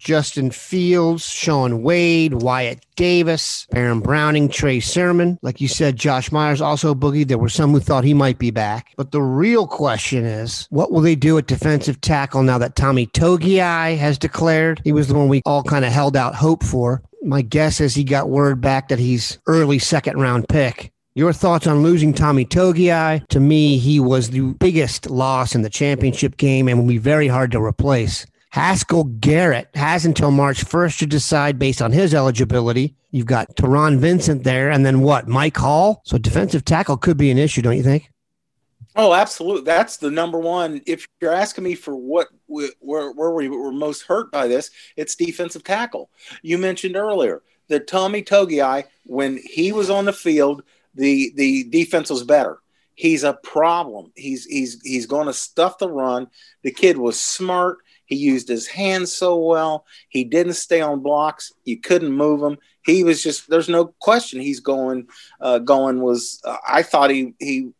Justin 0.00 0.50
Fields, 0.50 1.28
Shaun 1.28 1.82
Wade, 1.82 2.42
Wyatt 2.42 2.84
Davis, 2.96 3.66
Baron 3.70 4.00
Browning, 4.00 4.48
Trey 4.48 4.80
Sermon. 4.80 5.38
Like 5.42 5.60
you 5.60 5.68
said, 5.68 5.96
Josh 5.96 6.32
Myers 6.32 6.62
also 6.62 6.94
boogied. 6.94 7.28
There 7.28 7.36
were 7.36 7.50
some 7.50 7.70
who 7.72 7.80
thought 7.80 8.02
he 8.02 8.14
might 8.14 8.38
be 8.38 8.50
back. 8.50 8.94
But 8.96 9.12
the 9.12 9.20
real 9.20 9.66
question 9.66 10.24
is, 10.24 10.66
what 10.70 10.90
will 10.90 11.02
they 11.02 11.14
do 11.14 11.36
at 11.36 11.46
defensive 11.46 12.00
tackle 12.00 12.42
now 12.42 12.56
that 12.56 12.76
Tommy 12.76 13.08
Togiai 13.08 13.98
has 13.98 14.16
declared? 14.16 14.80
He 14.84 14.92
was 14.92 15.08
the 15.08 15.14
one 15.14 15.28
we 15.28 15.42
all 15.44 15.62
kind 15.62 15.84
of 15.84 15.92
held 15.92 16.16
out 16.16 16.34
hope 16.34 16.64
for. 16.64 17.02
My 17.22 17.42
guess 17.42 17.78
is 17.78 17.94
he 17.94 18.02
got 18.02 18.30
word 18.30 18.62
back 18.62 18.88
that 18.88 18.98
he's 18.98 19.38
early 19.46 19.78
second 19.78 20.18
round 20.18 20.48
pick. 20.48 20.92
Your 21.14 21.34
thoughts 21.34 21.66
on 21.66 21.82
losing 21.82 22.14
Tommy 22.14 22.46
Togiai? 22.46 23.26
To 23.28 23.40
me, 23.40 23.76
he 23.76 24.00
was 24.00 24.30
the 24.30 24.54
biggest 24.54 25.10
loss 25.10 25.54
in 25.54 25.60
the 25.60 25.68
championship 25.68 26.38
game 26.38 26.68
and 26.68 26.78
will 26.78 26.86
be 26.86 26.96
very 26.98 27.28
hard 27.28 27.52
to 27.52 27.62
replace. 27.62 28.24
Haskell 28.50 29.04
Garrett 29.04 29.68
has 29.74 30.04
until 30.04 30.30
March 30.30 30.64
1st 30.64 30.98
to 30.98 31.06
decide 31.06 31.58
based 31.58 31.80
on 31.80 31.92
his 31.92 32.14
eligibility. 32.14 32.96
You've 33.12 33.26
got 33.26 33.56
Taron 33.56 33.98
Vincent 33.98 34.44
there, 34.44 34.70
and 34.70 34.84
then 34.84 35.00
what? 35.00 35.28
Mike 35.28 35.56
Hall? 35.56 36.02
So 36.04 36.18
defensive 36.18 36.64
tackle 36.64 36.96
could 36.96 37.16
be 37.16 37.30
an 37.30 37.38
issue, 37.38 37.62
don't 37.62 37.76
you 37.76 37.82
think? 37.82 38.10
Oh, 38.96 39.14
absolutely. 39.14 39.62
That's 39.62 39.98
the 39.98 40.10
number 40.10 40.38
one. 40.38 40.82
If 40.84 41.06
you're 41.20 41.32
asking 41.32 41.64
me 41.64 41.74
for 41.76 41.94
what 41.94 42.28
where, 42.46 43.12
where 43.12 43.30
we 43.30 43.48
were 43.48 43.72
most 43.72 44.02
hurt 44.02 44.32
by 44.32 44.48
this, 44.48 44.70
it's 44.96 45.14
defensive 45.14 45.62
tackle. 45.62 46.10
You 46.42 46.58
mentioned 46.58 46.96
earlier 46.96 47.42
that 47.68 47.86
Tommy 47.86 48.22
Togiai, 48.22 48.84
when 49.04 49.38
he 49.44 49.70
was 49.70 49.90
on 49.90 50.06
the 50.06 50.12
field, 50.12 50.64
the 50.94 51.32
the 51.36 51.64
defense 51.64 52.10
was 52.10 52.24
better. 52.24 52.58
He's 52.94 53.22
a 53.22 53.34
problem. 53.34 54.12
He's 54.16 54.44
he's 54.44 54.82
he's 54.82 55.06
going 55.06 55.28
to 55.28 55.32
stuff 55.32 55.78
the 55.78 55.88
run. 55.88 56.28
The 56.62 56.72
kid 56.72 56.98
was 56.98 57.20
smart. 57.20 57.78
He 58.10 58.16
used 58.16 58.48
his 58.48 58.66
hands 58.66 59.12
so 59.12 59.38
well. 59.38 59.86
He 60.10 60.24
didn't 60.24 60.54
stay 60.54 60.82
on 60.82 61.00
blocks. 61.00 61.52
You 61.64 61.80
couldn't 61.80 62.12
move 62.12 62.42
him. 62.42 62.58
He 62.84 63.04
was 63.04 63.22
just. 63.22 63.48
There's 63.48 63.68
no 63.68 63.94
question. 64.00 64.40
He's 64.40 64.60
going. 64.60 65.06
Uh, 65.40 65.60
going 65.60 66.02
was. 66.02 66.40
Uh, 66.44 66.58
I 66.68 66.82
thought 66.82 67.10
he 67.10 67.34
he 67.38 67.70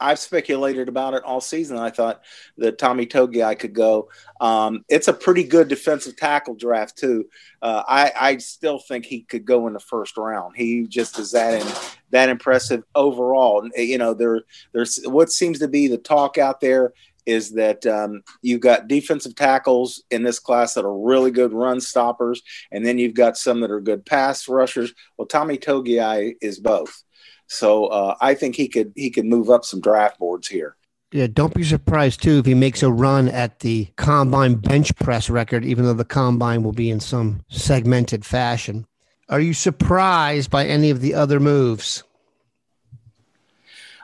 I've 0.00 0.18
speculated 0.18 0.88
about 0.88 1.14
it 1.14 1.24
all 1.24 1.40
season. 1.40 1.76
I 1.76 1.90
thought 1.90 2.22
that 2.58 2.78
Tommy 2.78 3.06
Togiai 3.06 3.58
could 3.58 3.72
go. 3.72 4.08
Um, 4.40 4.84
it's 4.88 5.08
a 5.08 5.12
pretty 5.12 5.42
good 5.42 5.68
defensive 5.68 6.16
tackle 6.16 6.54
draft 6.54 6.96
too. 6.96 7.26
Uh, 7.60 7.82
I, 7.88 8.12
I, 8.18 8.36
still 8.36 8.78
think 8.78 9.04
he 9.04 9.22
could 9.22 9.44
go 9.44 9.66
in 9.66 9.72
the 9.72 9.80
first 9.80 10.16
round. 10.16 10.54
He 10.56 10.86
just 10.86 11.18
is 11.18 11.32
that 11.32 11.60
in, 11.60 11.66
that 12.10 12.28
impressive 12.28 12.84
overall. 12.94 13.68
You 13.76 13.98
know, 13.98 14.14
there 14.14 14.42
there's 14.72 15.00
what 15.04 15.32
seems 15.32 15.58
to 15.58 15.68
be 15.68 15.88
the 15.88 15.98
talk 15.98 16.38
out 16.38 16.60
there 16.60 16.92
is 17.28 17.52
that 17.52 17.84
um, 17.86 18.22
you've 18.40 18.62
got 18.62 18.88
defensive 18.88 19.36
tackles 19.36 20.02
in 20.10 20.22
this 20.22 20.38
class 20.38 20.72
that 20.74 20.84
are 20.86 20.98
really 20.98 21.30
good 21.30 21.52
run 21.52 21.78
stoppers, 21.78 22.42
and 22.72 22.84
then 22.84 22.96
you've 22.96 23.14
got 23.14 23.36
some 23.36 23.60
that 23.60 23.70
are 23.70 23.80
good 23.80 24.06
pass 24.06 24.48
rushers. 24.48 24.94
Well, 25.16 25.26
Tommy 25.26 25.58
Togiai 25.58 26.36
is 26.40 26.58
both. 26.58 27.02
So 27.46 27.86
uh, 27.86 28.16
I 28.20 28.34
think 28.34 28.56
he 28.56 28.66
could 28.66 28.92
he 28.96 29.10
could 29.10 29.26
move 29.26 29.50
up 29.50 29.64
some 29.64 29.80
draft 29.80 30.18
boards 30.18 30.48
here. 30.48 30.76
Yeah, 31.12 31.26
don't 31.26 31.54
be 31.54 31.64
surprised 31.64 32.22
too 32.22 32.38
if 32.38 32.46
he 32.46 32.54
makes 32.54 32.82
a 32.82 32.90
run 32.90 33.28
at 33.28 33.60
the 33.60 33.88
combine 33.96 34.54
bench 34.54 34.94
press 34.96 35.30
record, 35.30 35.64
even 35.64 35.84
though 35.84 35.94
the 35.94 36.04
combine 36.04 36.62
will 36.62 36.72
be 36.72 36.90
in 36.90 37.00
some 37.00 37.40
segmented 37.48 38.24
fashion. 38.24 38.86
Are 39.28 39.40
you 39.40 39.52
surprised 39.52 40.50
by 40.50 40.66
any 40.66 40.88
of 40.88 41.02
the 41.02 41.14
other 41.14 41.40
moves? 41.40 42.04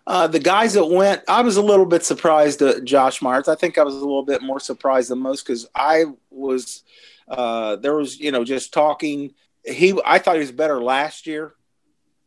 Uh, 0.06 0.26
the 0.26 0.38
guys 0.38 0.74
that 0.74 0.86
went, 0.86 1.22
I 1.28 1.40
was 1.42 1.56
a 1.56 1.62
little 1.62 1.86
bit 1.86 2.04
surprised 2.04 2.60
at 2.60 2.84
Josh 2.84 3.22
Myers. 3.22 3.48
I 3.48 3.54
think 3.54 3.78
I 3.78 3.84
was 3.84 3.94
a 3.94 4.00
little 4.00 4.24
bit 4.24 4.42
more 4.42 4.60
surprised 4.60 5.10
than 5.10 5.18
most 5.18 5.46
because 5.46 5.66
I 5.74 6.04
was, 6.30 6.82
uh, 7.28 7.76
there 7.76 7.94
was, 7.94 8.20
you 8.20 8.30
know, 8.30 8.44
just 8.44 8.74
talking. 8.74 9.32
He, 9.64 9.98
I 10.04 10.18
thought 10.18 10.34
he 10.34 10.40
was 10.40 10.52
better 10.52 10.82
last 10.82 11.26
year 11.26 11.54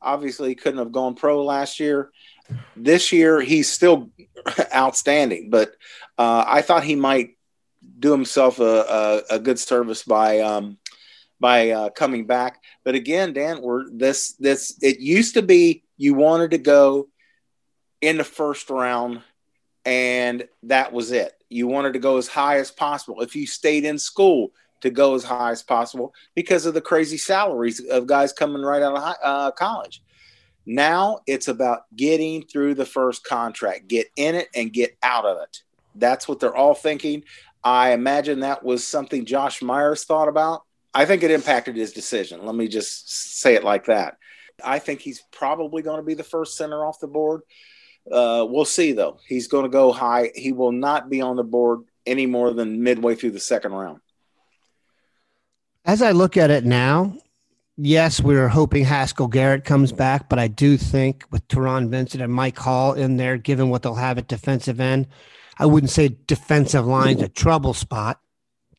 obviously 0.02 0.50
he 0.50 0.56
couldn't 0.56 0.80
have 0.80 0.92
gone 0.92 1.16
pro 1.16 1.44
last 1.44 1.80
year. 1.80 2.12
This 2.76 3.12
year, 3.12 3.42
he's 3.42 3.70
still 3.70 4.10
outstanding, 4.74 5.50
but 5.50 5.72
uh, 6.18 6.46
I 6.48 6.62
thought 6.62 6.84
he 6.84 6.96
might 6.96 7.38
do 8.00 8.12
himself 8.12 8.60
a, 8.60 8.64
a, 9.32 9.36
a 9.36 9.40
good 9.40 9.60
service 9.60 10.04
by 10.04 10.40
um, 10.40 10.78
by 11.40 11.72
uh, 11.72 11.90
coming 11.90 12.26
back. 12.26 12.64
But 12.84 12.96
again, 12.96 13.34
Dan, 13.34 13.62
we're 13.62 13.90
this 13.90 14.34
this 14.34 14.78
it 14.82 15.00
used 15.00 15.34
to 15.34 15.42
be 15.42 15.84
you 15.98 16.14
wanted 16.14 16.52
to 16.52 16.58
go 16.58 17.10
in 18.01 18.18
the 18.18 18.24
first 18.24 18.70
round, 18.70 19.22
and 19.86 20.48
that 20.63 20.94
was 20.94 21.12
it. 21.12 21.34
You 21.50 21.68
wanted 21.68 21.94
to 21.94 22.00
go 22.00 22.18
as 22.18 22.27
high 22.27 22.58
as 22.58 22.72
possible. 22.72 23.22
If 23.22 23.36
you 23.36 23.48
stayed 23.48 23.86
in 23.86 23.98
school, 23.98 24.51
to 24.82 24.89
go 24.89 25.16
as 25.16 25.24
high 25.24 25.51
as 25.51 25.63
possible 25.63 26.13
because 26.36 26.66
of 26.66 26.74
the 26.74 26.82
crazy 26.82 27.18
salaries 27.18 27.80
of 27.80 28.08
guys 28.08 28.34
coming 28.34 28.62
right 28.62 28.82
out 28.82 28.96
of 28.96 29.04
high, 29.04 29.16
uh, 29.24 29.51
college. 29.51 30.01
Now 30.66 31.20
it's 31.25 31.48
about 31.48 31.84
getting 31.96 32.44
through 32.44 32.75
the 32.75 32.86
first 32.86 33.24
contract, 33.24 33.88
get 33.88 34.08
in 34.16 34.36
it 34.36 34.50
and 34.54 34.72
get 34.72 34.98
out 35.01 35.25
of 35.25 35.38
it. 35.42 35.63
That's 35.96 36.27
what 36.27 36.39
they're 36.39 36.56
all 36.56 36.75
thinking. 36.75 37.24
I 37.63 37.92
imagine 37.92 38.42
that 38.42 38.63
was 38.63 38.86
something 38.86 39.25
Josh 39.25 39.62
Myers 39.62 40.04
thought 40.04 40.27
about. 40.27 40.63
I 40.94 41.06
think 41.06 41.24
it 41.24 41.32
impacted 41.32 41.75
his 41.75 41.94
decision. 41.94 42.46
Let 42.46 42.56
me 42.56 42.68
just 42.68 43.39
say 43.39 43.56
it 43.56 43.63
like 43.63 43.86
that. 43.86 44.18
I 44.63 44.80
think 44.80 45.00
he's 45.00 45.24
probably 45.32 45.82
going 45.82 45.98
to 45.98 46.06
be 46.06 46.16
the 46.16 46.24
first 46.24 46.58
center 46.58 46.86
off 46.86 47.00
the 47.00 47.08
board. 47.08 47.42
Uh, 48.12 48.46
we'll 48.48 48.66
see, 48.66 48.94
though. 48.94 49.20
He's 49.28 49.48
going 49.48 49.64
to 49.64 49.70
go 49.70 49.92
high. 49.92 50.32
He 50.36 50.52
will 50.52 50.72
not 50.72 51.10
be 51.10 51.22
on 51.22 51.36
the 51.36 51.44
board 51.44 51.82
any 52.06 52.26
more 52.26 52.54
than 52.54 52.84
midway 52.84 53.16
through 53.16 53.32
the 53.32 53.40
second 53.40 53.74
round. 53.74 54.00
As 55.86 56.02
I 56.02 56.12
look 56.12 56.38
at 56.38 56.52
it 56.52 56.66
now, 56.66 57.18
yes, 57.78 58.22
we 58.22 58.36
are 58.36 58.48
hoping 58.48 58.84
Haskell 58.84 59.28
Garrett 59.28 59.64
comes 59.64 59.92
back, 59.92 60.30
but 60.30 60.40
I 60.40 60.48
do 60.48 60.78
think 60.78 61.24
with 61.32 61.48
Taron 61.48 61.90
Vincent 61.90 62.22
and 62.22 62.34
Mike 62.34 62.58
Hall 62.58 62.94
in 62.94 63.18
there, 63.18 63.38
given 63.38 63.70
what 63.70 63.84
they'll 63.84 63.96
have 63.96 64.18
at 64.18 64.28
defensive 64.28 64.80
end, 64.80 65.08
I 65.58 65.66
wouldn't 65.66 65.92
say 65.92 66.18
defensive 66.28 66.86
line's 66.86 67.22
a 67.22 67.30
trouble 67.30 67.74
spot, 67.74 68.20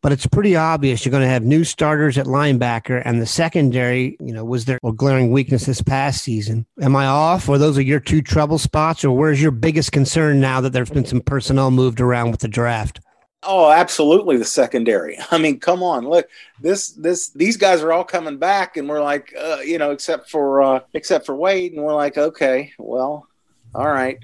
but 0.02 0.12
it's 0.12 0.26
pretty 0.26 0.54
obvious 0.56 1.04
you're 1.04 1.10
going 1.10 1.22
to 1.22 1.28
have 1.28 1.44
new 1.44 1.64
starters 1.64 2.18
at 2.18 2.26
linebacker, 2.26 3.02
and 3.04 3.20
the 3.20 3.26
secondary, 3.26 4.16
you 4.20 4.32
know, 4.32 4.44
was 4.44 4.64
their 4.64 4.78
or 4.82 4.92
glaring 4.92 5.32
weakness 5.32 5.66
this 5.66 5.82
past 5.82 6.22
season. 6.22 6.66
Am 6.80 6.94
I 6.94 7.06
off, 7.06 7.48
or 7.48 7.58
those 7.58 7.76
are 7.78 7.82
your 7.82 8.00
two 8.00 8.22
trouble 8.22 8.58
spots, 8.58 9.04
or 9.04 9.16
where's 9.16 9.42
your 9.42 9.50
biggest 9.50 9.92
concern 9.92 10.40
now 10.40 10.60
that 10.60 10.72
there's 10.72 10.90
been 10.90 11.04
some 11.04 11.20
personnel 11.20 11.70
moved 11.70 12.00
around 12.00 12.30
with 12.30 12.40
the 12.40 12.48
draft? 12.48 13.00
Oh, 13.44 13.70
absolutely 13.70 14.36
the 14.36 14.44
secondary. 14.44 15.18
I 15.30 15.38
mean, 15.38 15.60
come 15.60 15.82
on, 15.82 16.08
look, 16.08 16.28
this 16.60 16.90
this 16.90 17.30
these 17.30 17.56
guys 17.56 17.82
are 17.82 17.92
all 17.92 18.04
coming 18.04 18.38
back, 18.38 18.76
and 18.76 18.88
we're 18.88 19.02
like, 19.02 19.34
uh, 19.38 19.58
you 19.64 19.78
know, 19.78 19.90
except 19.90 20.30
for 20.30 20.62
uh, 20.62 20.80
except 20.94 21.26
for 21.26 21.34
Wade, 21.34 21.72
and 21.72 21.82
we're 21.82 21.94
like, 21.94 22.18
okay, 22.18 22.72
well, 22.78 23.26
all 23.74 23.86
right. 23.86 24.18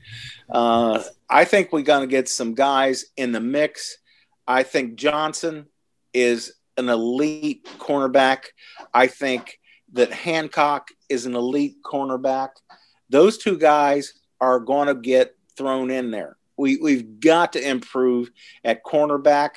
Uh, 0.50 1.02
I 1.28 1.44
think 1.44 1.72
we're 1.72 1.82
going 1.82 2.02
to 2.02 2.10
get 2.10 2.28
some 2.28 2.54
guys 2.54 3.06
in 3.16 3.32
the 3.32 3.40
mix. 3.40 3.98
I 4.46 4.62
think 4.62 4.96
Johnson 4.96 5.66
is 6.12 6.54
an 6.76 6.88
elite 6.88 7.66
cornerback. 7.78 8.46
I 8.92 9.06
think 9.06 9.58
that 9.92 10.12
Hancock 10.12 10.88
is 11.08 11.26
an 11.26 11.34
elite 11.34 11.76
cornerback. 11.84 12.50
Those 13.10 13.38
two 13.38 13.58
guys 13.58 14.14
are 14.40 14.58
going 14.58 14.88
to 14.88 14.94
get 14.94 15.36
thrown 15.56 15.90
in 15.90 16.10
there. 16.10 16.36
We, 16.56 16.76
we've 16.76 17.20
got 17.20 17.52
to 17.54 17.68
improve 17.68 18.30
at 18.64 18.84
cornerback. 18.84 19.56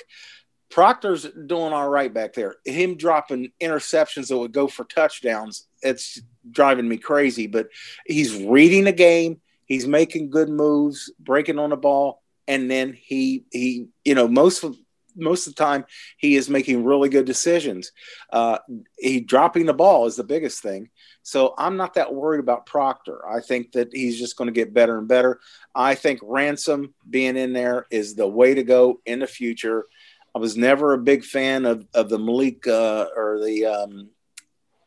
Proctor's 0.70 1.24
doing 1.24 1.74
all 1.74 1.90
right 1.90 2.14
back 2.14 2.34
there. 2.34 2.58
Him 2.66 2.98
dropping 2.98 3.52
interceptions 3.62 4.28
that 4.28 4.38
would 4.38 4.52
go 4.52 4.68
for 4.68 4.84
touchdowns, 4.84 5.68
it's 5.82 6.22
driving 6.50 6.88
me 6.88 6.98
crazy. 6.98 7.48
But 7.48 7.70
he's 8.06 8.44
reading 8.44 8.84
the 8.84 8.92
game. 8.92 9.42
He's 9.66 9.88
making 9.88 10.30
good 10.30 10.50
moves, 10.50 11.12
breaking 11.20 11.60
on 11.60 11.72
the 11.72 11.78
ball, 11.78 12.22
and 12.48 12.70
then 12.70 12.94
he 12.94 13.46
he 13.52 13.88
you 14.06 14.16
know 14.16 14.28
most 14.28 14.64
of 14.64 14.78
most 15.18 15.48
of 15.48 15.56
the 15.56 15.64
time 15.64 15.86
he 16.18 16.36
is 16.36 16.50
making 16.50 16.84
really 16.84 17.10
good 17.10 17.26
decisions. 17.26 17.92
Uh, 18.32 18.60
he 18.98 19.20
dropping 19.20 19.66
the 19.66 19.74
ball 19.74 20.06
is 20.06 20.16
the 20.16 20.24
biggest 20.24 20.62
thing. 20.62 20.90
So 21.24 21.54
I'm 21.58 21.76
not 21.76 21.96
that 21.96 22.14
worried 22.14 22.40
about 22.40 22.66
Proctor. 22.66 23.28
I 23.28 23.42
think 23.42 23.74
that 23.74 23.90
he's 23.92 24.20
just 24.20 24.38
going 24.38 24.48
to 24.48 24.54
get 24.54 24.74
better 24.74 24.98
and 24.98 25.08
better. 25.08 25.40
I 25.76 25.96
think 25.96 26.20
Ransom 26.24 26.94
being 27.10 27.36
in 27.36 27.52
there 27.54 27.88
is 27.90 28.16
the 28.16 28.28
way 28.28 28.54
to 28.54 28.64
go 28.64 29.02
in 29.06 29.20
the 29.20 29.28
future. 29.28 29.88
I 30.36 30.40
was 30.40 30.56
never 30.56 30.94
a 30.94 31.00
big 31.00 31.24
fan 31.24 31.66
of, 31.66 31.86
of 31.94 32.10
the 32.10 32.20
Malik 32.20 32.68
uh, 32.68 33.08
or 33.16 33.40
the 33.44 33.66
um, 33.66 34.10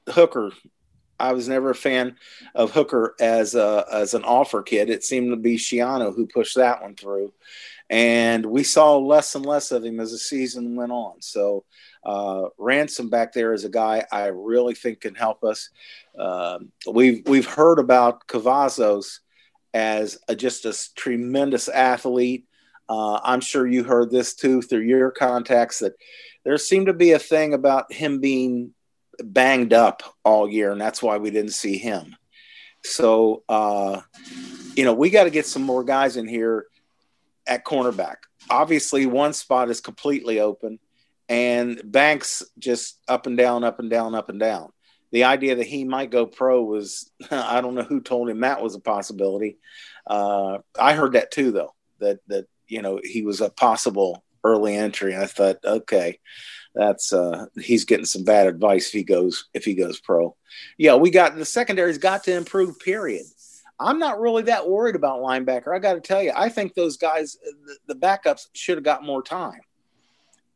Hooker. 0.08 0.52
I 1.20 1.32
was 1.32 1.48
never 1.48 1.70
a 1.70 1.74
fan 1.74 2.16
of 2.54 2.72
Hooker 2.72 3.14
as 3.20 3.54
a, 3.54 3.84
as 3.92 4.14
an 4.14 4.24
offer 4.24 4.62
kid. 4.62 4.90
It 4.90 5.04
seemed 5.04 5.30
to 5.30 5.36
be 5.36 5.56
Schiano 5.56 6.14
who 6.14 6.26
pushed 6.26 6.56
that 6.56 6.82
one 6.82 6.96
through 6.96 7.32
and 7.90 8.46
we 8.46 8.62
saw 8.62 8.96
less 8.96 9.34
and 9.34 9.44
less 9.44 9.72
of 9.72 9.84
him 9.84 9.98
as 9.98 10.12
the 10.12 10.18
season 10.18 10.76
went 10.76 10.92
on. 10.92 11.20
So 11.20 11.64
uh, 12.04 12.44
Ransom 12.56 13.10
back 13.10 13.32
there 13.32 13.52
is 13.52 13.64
a 13.64 13.68
guy 13.68 14.04
I 14.12 14.26
really 14.26 14.74
think 14.74 15.00
can 15.00 15.16
help 15.16 15.42
us. 15.42 15.70
Uh, 16.16 16.60
we've 16.90 17.26
we've 17.26 17.46
heard 17.46 17.80
about 17.80 18.26
Cavazos 18.28 19.18
as 19.74 20.18
a, 20.28 20.36
just 20.36 20.64
a 20.64 20.94
tremendous 20.94 21.68
athlete. 21.68 22.46
Uh, 22.88 23.20
I'm 23.22 23.40
sure 23.40 23.66
you 23.66 23.82
heard 23.82 24.10
this 24.10 24.34
too 24.34 24.62
through 24.62 24.82
your 24.82 25.10
contacts 25.10 25.80
that 25.80 25.94
there 26.44 26.56
seemed 26.58 26.86
to 26.86 26.94
be 26.94 27.12
a 27.12 27.18
thing 27.18 27.54
about 27.54 27.92
him 27.92 28.20
being 28.20 28.72
banged 29.24 29.72
up 29.72 30.02
all 30.24 30.48
year, 30.48 30.72
and 30.72 30.80
that's 30.80 31.02
why 31.02 31.18
we 31.18 31.30
didn't 31.30 31.52
see 31.52 31.78
him. 31.78 32.16
So, 32.84 33.42
uh, 33.48 34.00
you 34.74 34.84
know, 34.84 34.94
we 34.94 35.10
got 35.10 35.24
to 35.24 35.30
get 35.30 35.46
some 35.46 35.62
more 35.62 35.84
guys 35.84 36.16
in 36.16 36.26
here 36.26 36.66
at 37.46 37.64
cornerback. 37.64 38.16
Obviously, 38.48 39.06
one 39.06 39.32
spot 39.32 39.70
is 39.70 39.80
completely 39.80 40.40
open, 40.40 40.78
and 41.28 41.80
Banks 41.84 42.42
just 42.58 42.98
up 43.06 43.26
and 43.26 43.36
down, 43.36 43.64
up 43.64 43.78
and 43.78 43.90
down, 43.90 44.14
up 44.14 44.28
and 44.28 44.40
down. 44.40 44.70
The 45.12 45.24
idea 45.24 45.56
that 45.56 45.66
he 45.66 45.84
might 45.84 46.10
go 46.10 46.26
pro 46.26 46.62
was, 46.62 47.10
I 47.30 47.60
don't 47.60 47.74
know 47.74 47.82
who 47.82 48.00
told 48.00 48.28
him 48.28 48.40
that 48.40 48.62
was 48.62 48.74
a 48.74 48.80
possibility. 48.80 49.58
Uh, 50.06 50.58
I 50.78 50.94
heard 50.94 51.12
that 51.12 51.30
too, 51.30 51.52
though, 51.52 51.74
that, 51.98 52.20
that, 52.28 52.46
you 52.66 52.82
know, 52.82 53.00
he 53.02 53.22
was 53.22 53.40
a 53.40 53.50
possible 53.50 54.24
early 54.44 54.76
entry. 54.76 55.16
I 55.16 55.26
thought, 55.26 55.58
okay, 55.64 56.18
that's, 56.74 57.12
uh, 57.12 57.46
he's 57.60 57.84
getting 57.84 58.06
some 58.06 58.24
bad 58.24 58.46
advice 58.46 58.88
if 58.88 58.92
he 58.92 59.02
goes, 59.02 59.48
if 59.54 59.64
he 59.64 59.74
goes 59.74 59.98
pro. 60.00 60.36
Yeah, 60.78 60.94
we 60.94 61.10
got 61.10 61.36
the 61.36 61.44
secondary's 61.44 61.98
got 61.98 62.24
to 62.24 62.36
improve, 62.36 62.78
period. 62.78 63.26
I'm 63.78 63.98
not 63.98 64.20
really 64.20 64.42
that 64.44 64.68
worried 64.68 64.94
about 64.94 65.20
linebacker. 65.20 65.74
I 65.74 65.78
got 65.78 65.94
to 65.94 66.00
tell 66.00 66.22
you, 66.22 66.32
I 66.36 66.50
think 66.50 66.74
those 66.74 66.98
guys, 66.98 67.38
the, 67.42 67.94
the 67.94 67.98
backups, 67.98 68.48
should 68.52 68.76
have 68.76 68.84
got 68.84 69.04
more 69.04 69.22
time. 69.22 69.60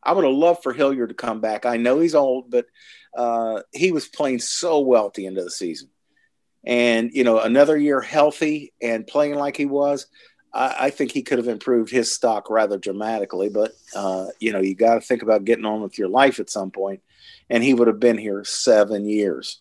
I 0.03 0.13
would 0.13 0.25
have 0.25 0.35
loved 0.35 0.63
for 0.63 0.75
Hilliard 0.75 1.09
to 1.09 1.15
come 1.15 1.41
back. 1.41 1.65
I 1.65 1.79
know 1.79 2.01
he's 2.01 2.15
old, 2.15 2.51
but 2.51 2.67
uh, 3.17 3.63
he 3.73 3.93
was 3.93 4.07
playing 4.07 4.41
so 4.41 4.81
well 4.81 5.07
at 5.07 5.15
the 5.15 5.27
end 5.27 5.39
of 5.39 5.45
the 5.45 5.51
season. 5.51 5.89
And, 6.67 7.11
you 7.13 7.25
know, 7.25 7.41
another 7.41 7.77
year 7.77 8.03
healthy 8.03 8.75
and 8.83 9.07
playing 9.07 9.37
like 9.37 9.57
he 9.57 9.67
was, 9.67 10.07
I, 10.55 10.77
I 10.87 10.91
think 10.91 11.13
he 11.13 11.23
could 11.23 11.39
have 11.39 11.49
improved 11.49 11.91
his 11.91 12.13
stock 12.13 12.49
rather 12.49 12.79
dramatically. 12.79 13.49
But, 13.49 13.73
uh, 13.95 14.27
you 14.41 14.53
know, 14.53 14.61
you 14.61 14.75
got 14.75 14.95
to 14.95 15.01
think 15.01 15.23
about 15.23 15.45
getting 15.45 15.67
on 15.67 15.83
with 15.83 15.99
your 15.99 16.09
life 16.09 16.39
at 16.41 16.49
some. 16.49 16.73
And 17.51 17.63
he 17.63 17.75
would 17.75 17.89
have 17.89 18.01
been 18.01 18.19
here 18.19 18.45
seven 18.45 19.07
years. 19.07 19.61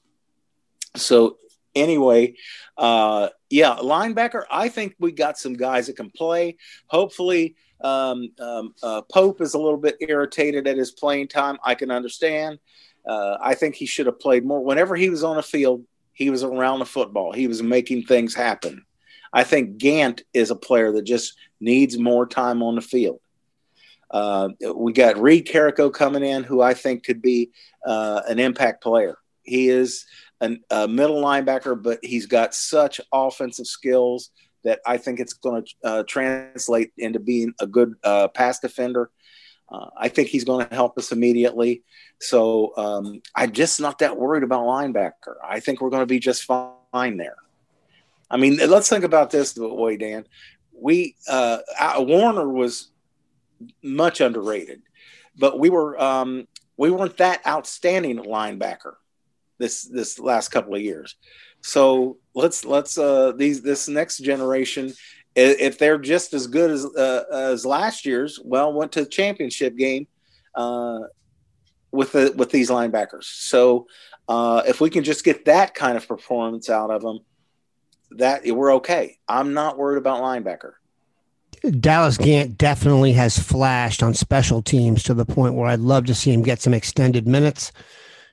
So 0.95 1.37
anyway, 1.75 2.35
uh, 2.77 3.29
yeah, 3.49 3.75
linebacker. 3.75 4.43
I 4.49 4.69
think 4.69 4.95
we 4.99 5.11
got 5.11 5.37
some 5.37 5.53
guys 5.53 5.87
that 5.87 5.97
can 5.97 6.09
play. 6.09 6.57
Hopefully, 6.87 7.55
um, 7.81 8.29
um, 8.39 8.73
uh, 8.81 9.01
Pope 9.01 9.41
is 9.41 9.53
a 9.53 9.59
little 9.59 9.77
bit 9.77 9.97
irritated 9.99 10.67
at 10.67 10.77
his 10.77 10.91
playing 10.91 11.27
time. 11.27 11.57
I 11.63 11.75
can 11.75 11.91
understand. 11.91 12.59
Uh, 13.05 13.37
I 13.41 13.53
think 13.55 13.75
he 13.75 13.85
should 13.85 14.05
have 14.05 14.19
played 14.19 14.45
more. 14.45 14.63
Whenever 14.63 14.95
he 14.95 15.09
was 15.09 15.23
on 15.23 15.35
the 15.35 15.43
field, 15.43 15.83
he 16.13 16.29
was 16.29 16.43
around 16.43 16.79
the 16.79 16.85
football. 16.85 17.33
He 17.33 17.47
was 17.47 17.61
making 17.61 18.03
things 18.03 18.33
happen. 18.33 18.85
I 19.33 19.43
think 19.43 19.77
Gant 19.77 20.21
is 20.33 20.51
a 20.51 20.55
player 20.55 20.91
that 20.93 21.03
just 21.03 21.33
needs 21.59 21.97
more 21.97 22.27
time 22.27 22.61
on 22.61 22.75
the 22.75 22.81
field. 22.81 23.19
Uh, 24.11 24.49
we 24.75 24.93
got 24.93 25.17
Reed 25.17 25.47
Carrico 25.47 25.89
coming 25.89 26.23
in, 26.23 26.43
who 26.43 26.61
I 26.61 26.75
think 26.75 27.03
could 27.03 27.21
be 27.21 27.49
uh, 27.85 28.21
an 28.27 28.37
impact 28.37 28.83
player. 28.83 29.17
He 29.41 29.69
is 29.69 30.05
an, 30.39 30.61
a 30.69 30.87
middle 30.87 31.21
linebacker, 31.21 31.81
but 31.81 31.99
he's 32.03 32.27
got 32.27 32.53
such 32.53 33.01
offensive 33.11 33.65
skills 33.65 34.29
that 34.63 34.79
I 34.85 34.97
think 34.97 35.19
it's 35.19 35.33
going 35.33 35.65
to 35.65 35.73
uh, 35.83 36.03
translate 36.07 36.93
into 36.97 37.19
being 37.19 37.53
a 37.59 37.65
good 37.65 37.95
uh, 38.03 38.27
pass 38.27 38.59
defender. 38.59 39.09
Uh, 39.69 39.87
I 39.97 40.09
think 40.09 40.27
he's 40.27 40.43
going 40.43 40.67
to 40.67 40.75
help 40.75 40.97
us 40.97 41.11
immediately. 41.11 41.83
So 42.21 42.73
um, 42.77 43.21
I'm 43.35 43.51
just 43.51 43.79
not 43.79 43.99
that 43.99 44.17
worried 44.17 44.43
about 44.43 44.65
linebacker. 44.65 45.35
I 45.43 45.59
think 45.59 45.81
we're 45.81 45.89
going 45.89 46.03
to 46.03 46.05
be 46.05 46.19
just 46.19 46.43
fine 46.43 47.17
there. 47.17 47.35
I 48.29 48.37
mean, 48.37 48.57
let's 48.57 48.89
think 48.89 49.03
about 49.03 49.29
this 49.29 49.55
way, 49.57 49.97
Dan. 49.97 50.25
We 50.71 51.15
uh, 51.29 51.59
Werner 51.99 52.49
was 52.49 52.89
much 53.83 54.21
underrated, 54.21 54.81
but 55.37 55.59
we 55.59 55.69
were 55.69 56.01
um, 56.01 56.47
we 56.77 56.89
weren't 56.89 57.17
that 57.17 57.45
outstanding 57.45 58.17
linebacker 58.17 58.93
this 59.59 59.83
this 59.83 60.19
last 60.19 60.49
couple 60.49 60.75
of 60.75 60.81
years. 60.81 61.15
So 61.61 62.17
let's 62.33 62.65
let's 62.65 62.97
uh 62.97 63.33
these 63.37 63.61
this 63.61 63.87
next 63.87 64.17
generation 64.17 64.93
if 65.35 65.77
they're 65.77 65.97
just 65.97 66.33
as 66.33 66.47
good 66.47 66.71
as 66.71 66.85
uh, 66.85 67.23
as 67.31 67.65
last 67.65 68.05
year's, 68.05 68.39
well, 68.43 68.73
went 68.73 68.91
to 68.93 69.03
the 69.03 69.09
championship 69.09 69.75
game 69.75 70.07
uh, 70.55 70.99
with 71.91 72.11
the 72.11 72.33
with 72.37 72.51
these 72.51 72.69
linebackers. 72.69 73.23
So 73.23 73.87
uh, 74.27 74.61
if 74.67 74.79
we 74.79 74.89
can 74.89 75.03
just 75.03 75.23
get 75.23 75.45
that 75.45 75.73
kind 75.73 75.97
of 75.97 76.07
performance 76.07 76.69
out 76.69 76.91
of 76.91 77.01
them, 77.01 77.19
that 78.17 78.45
we're 78.45 78.73
okay. 78.75 79.17
I'm 79.27 79.53
not 79.53 79.77
worried 79.77 79.97
about 79.97 80.21
linebacker. 80.21 80.73
Dallas 81.79 82.17
Gant 82.17 82.57
definitely 82.57 83.13
has 83.13 83.39
flashed 83.39 84.03
on 84.03 84.13
special 84.13 84.61
teams 84.61 85.03
to 85.03 85.13
the 85.13 85.25
point 85.25 85.55
where 85.55 85.67
I'd 85.67 85.79
love 85.79 86.05
to 86.05 86.15
see 86.15 86.31
him 86.31 86.43
get 86.43 86.61
some 86.61 86.73
extended 86.73 87.25
minutes. 87.25 87.71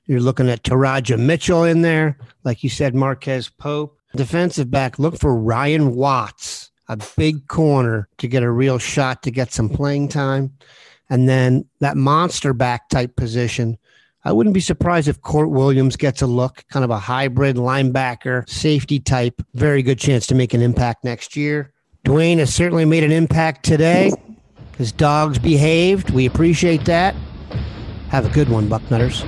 You're 0.07 0.21
looking 0.21 0.49
at 0.49 0.65
Teradja 0.65 1.19
Mitchell 1.19 1.63
in 1.63 1.83
there. 1.83 2.19
Like 2.43 2.65
you 2.65 2.71
said, 2.71 2.95
Marquez 2.95 3.49
Pope. 3.49 3.97
Defensive 4.17 4.71
back, 4.71 4.99
look 4.99 5.17
for 5.17 5.37
Ryan 5.37 5.95
Watts, 5.95 6.73
a 6.89 6.99
big 7.17 7.47
corner 7.47 8.09
to 8.19 8.27
get 8.27 8.43
a 8.43 8.51
real 8.51 8.79
shot 8.79 9.23
to 9.23 9.31
get 9.31 9.53
some 9.53 9.69
playing 9.69 10.09
time. 10.09 10.53
And 11.09 11.29
then 11.29 11.67
that 11.79 11.97
monster 11.97 12.53
back 12.53 12.89
type 12.89 13.15
position. 13.15 13.79
I 14.25 14.33
wouldn't 14.33 14.55
be 14.55 14.61
surprised 14.61 15.09
if 15.09 15.21
Kourt 15.23 15.49
Williams 15.49 15.97
gets 15.97 16.21
a 16.21 16.27
look, 16.27 16.65
kind 16.71 16.85
of 16.85 16.91
a 16.91 16.99
hybrid 16.99 17.57
linebacker, 17.57 18.49
safety 18.49 19.01
type. 19.01 19.41
Very 19.55 19.83
good 19.83 19.99
chance 19.99 20.27
to 20.27 20.35
make 20.35 20.53
an 20.53 20.61
impact 20.61 21.05
next 21.05 21.37
year. 21.37 21.73
Duane 22.05 22.39
has 22.39 22.55
certainly 22.55 22.85
made 22.85 23.05
an 23.05 23.13
impact 23.13 23.65
today. 23.65 24.13
His 24.77 24.93
dogs 24.93 25.39
behaved. 25.39 26.11
We 26.11 26.27
appreciate 26.27 26.85
that. 26.85 27.15
Have 28.09 28.27
a 28.27 28.31
good 28.31 28.49
one, 28.49 28.69
Bucknutters. 28.69 29.27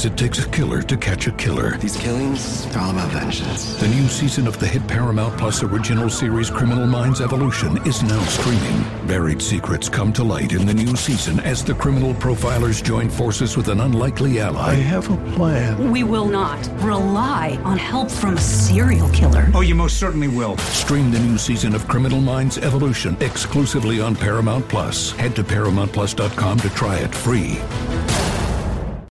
Sometimes 0.00 0.18
it 0.18 0.24
takes 0.24 0.46
a 0.46 0.48
killer 0.48 0.80
to 0.82 0.96
catch 0.96 1.26
a 1.26 1.32
killer. 1.32 1.76
These 1.76 1.98
killings 1.98 2.64
are 2.74 2.78
all 2.78 2.90
about 2.90 3.10
vengeance. 3.10 3.74
The 3.74 3.88
new 3.88 4.08
season 4.08 4.46
of 4.46 4.58
the 4.58 4.66
hit 4.66 4.86
Paramount 4.88 5.36
Plus 5.36 5.62
original 5.62 6.08
series 6.08 6.48
Criminal 6.48 6.86
Minds 6.86 7.20
Evolution 7.20 7.76
is 7.86 8.02
now 8.02 8.22
streaming. 8.24 9.06
Buried 9.06 9.42
secrets 9.42 9.90
come 9.90 10.10
to 10.14 10.24
light 10.24 10.52
in 10.52 10.64
the 10.64 10.72
new 10.72 10.96
season 10.96 11.38
as 11.40 11.62
the 11.62 11.74
criminal 11.74 12.14
profilers 12.14 12.82
join 12.82 13.10
forces 13.10 13.58
with 13.58 13.68
an 13.68 13.80
unlikely 13.80 14.40
ally. 14.40 14.70
I 14.70 14.74
have 14.74 15.10
a 15.10 15.16
plan. 15.32 15.90
We 15.90 16.02
will 16.02 16.28
not 16.28 16.66
rely 16.82 17.60
on 17.64 17.76
help 17.76 18.10
from 18.10 18.38
a 18.38 18.40
serial 18.40 19.10
killer. 19.10 19.50
Oh, 19.52 19.60
you 19.60 19.74
most 19.74 19.98
certainly 19.98 20.28
will. 20.28 20.56
Stream 20.58 21.10
the 21.10 21.18
new 21.18 21.36
season 21.36 21.74
of 21.74 21.86
Criminal 21.88 22.22
Minds 22.22 22.56
Evolution 22.56 23.18
exclusively 23.20 24.00
on 24.00 24.16
Paramount 24.16 24.66
Plus. 24.66 25.12
Head 25.12 25.36
to 25.36 25.44
ParamountPlus.com 25.44 26.58
to 26.60 26.70
try 26.70 26.96
it 26.96 27.14
free. 27.14 27.58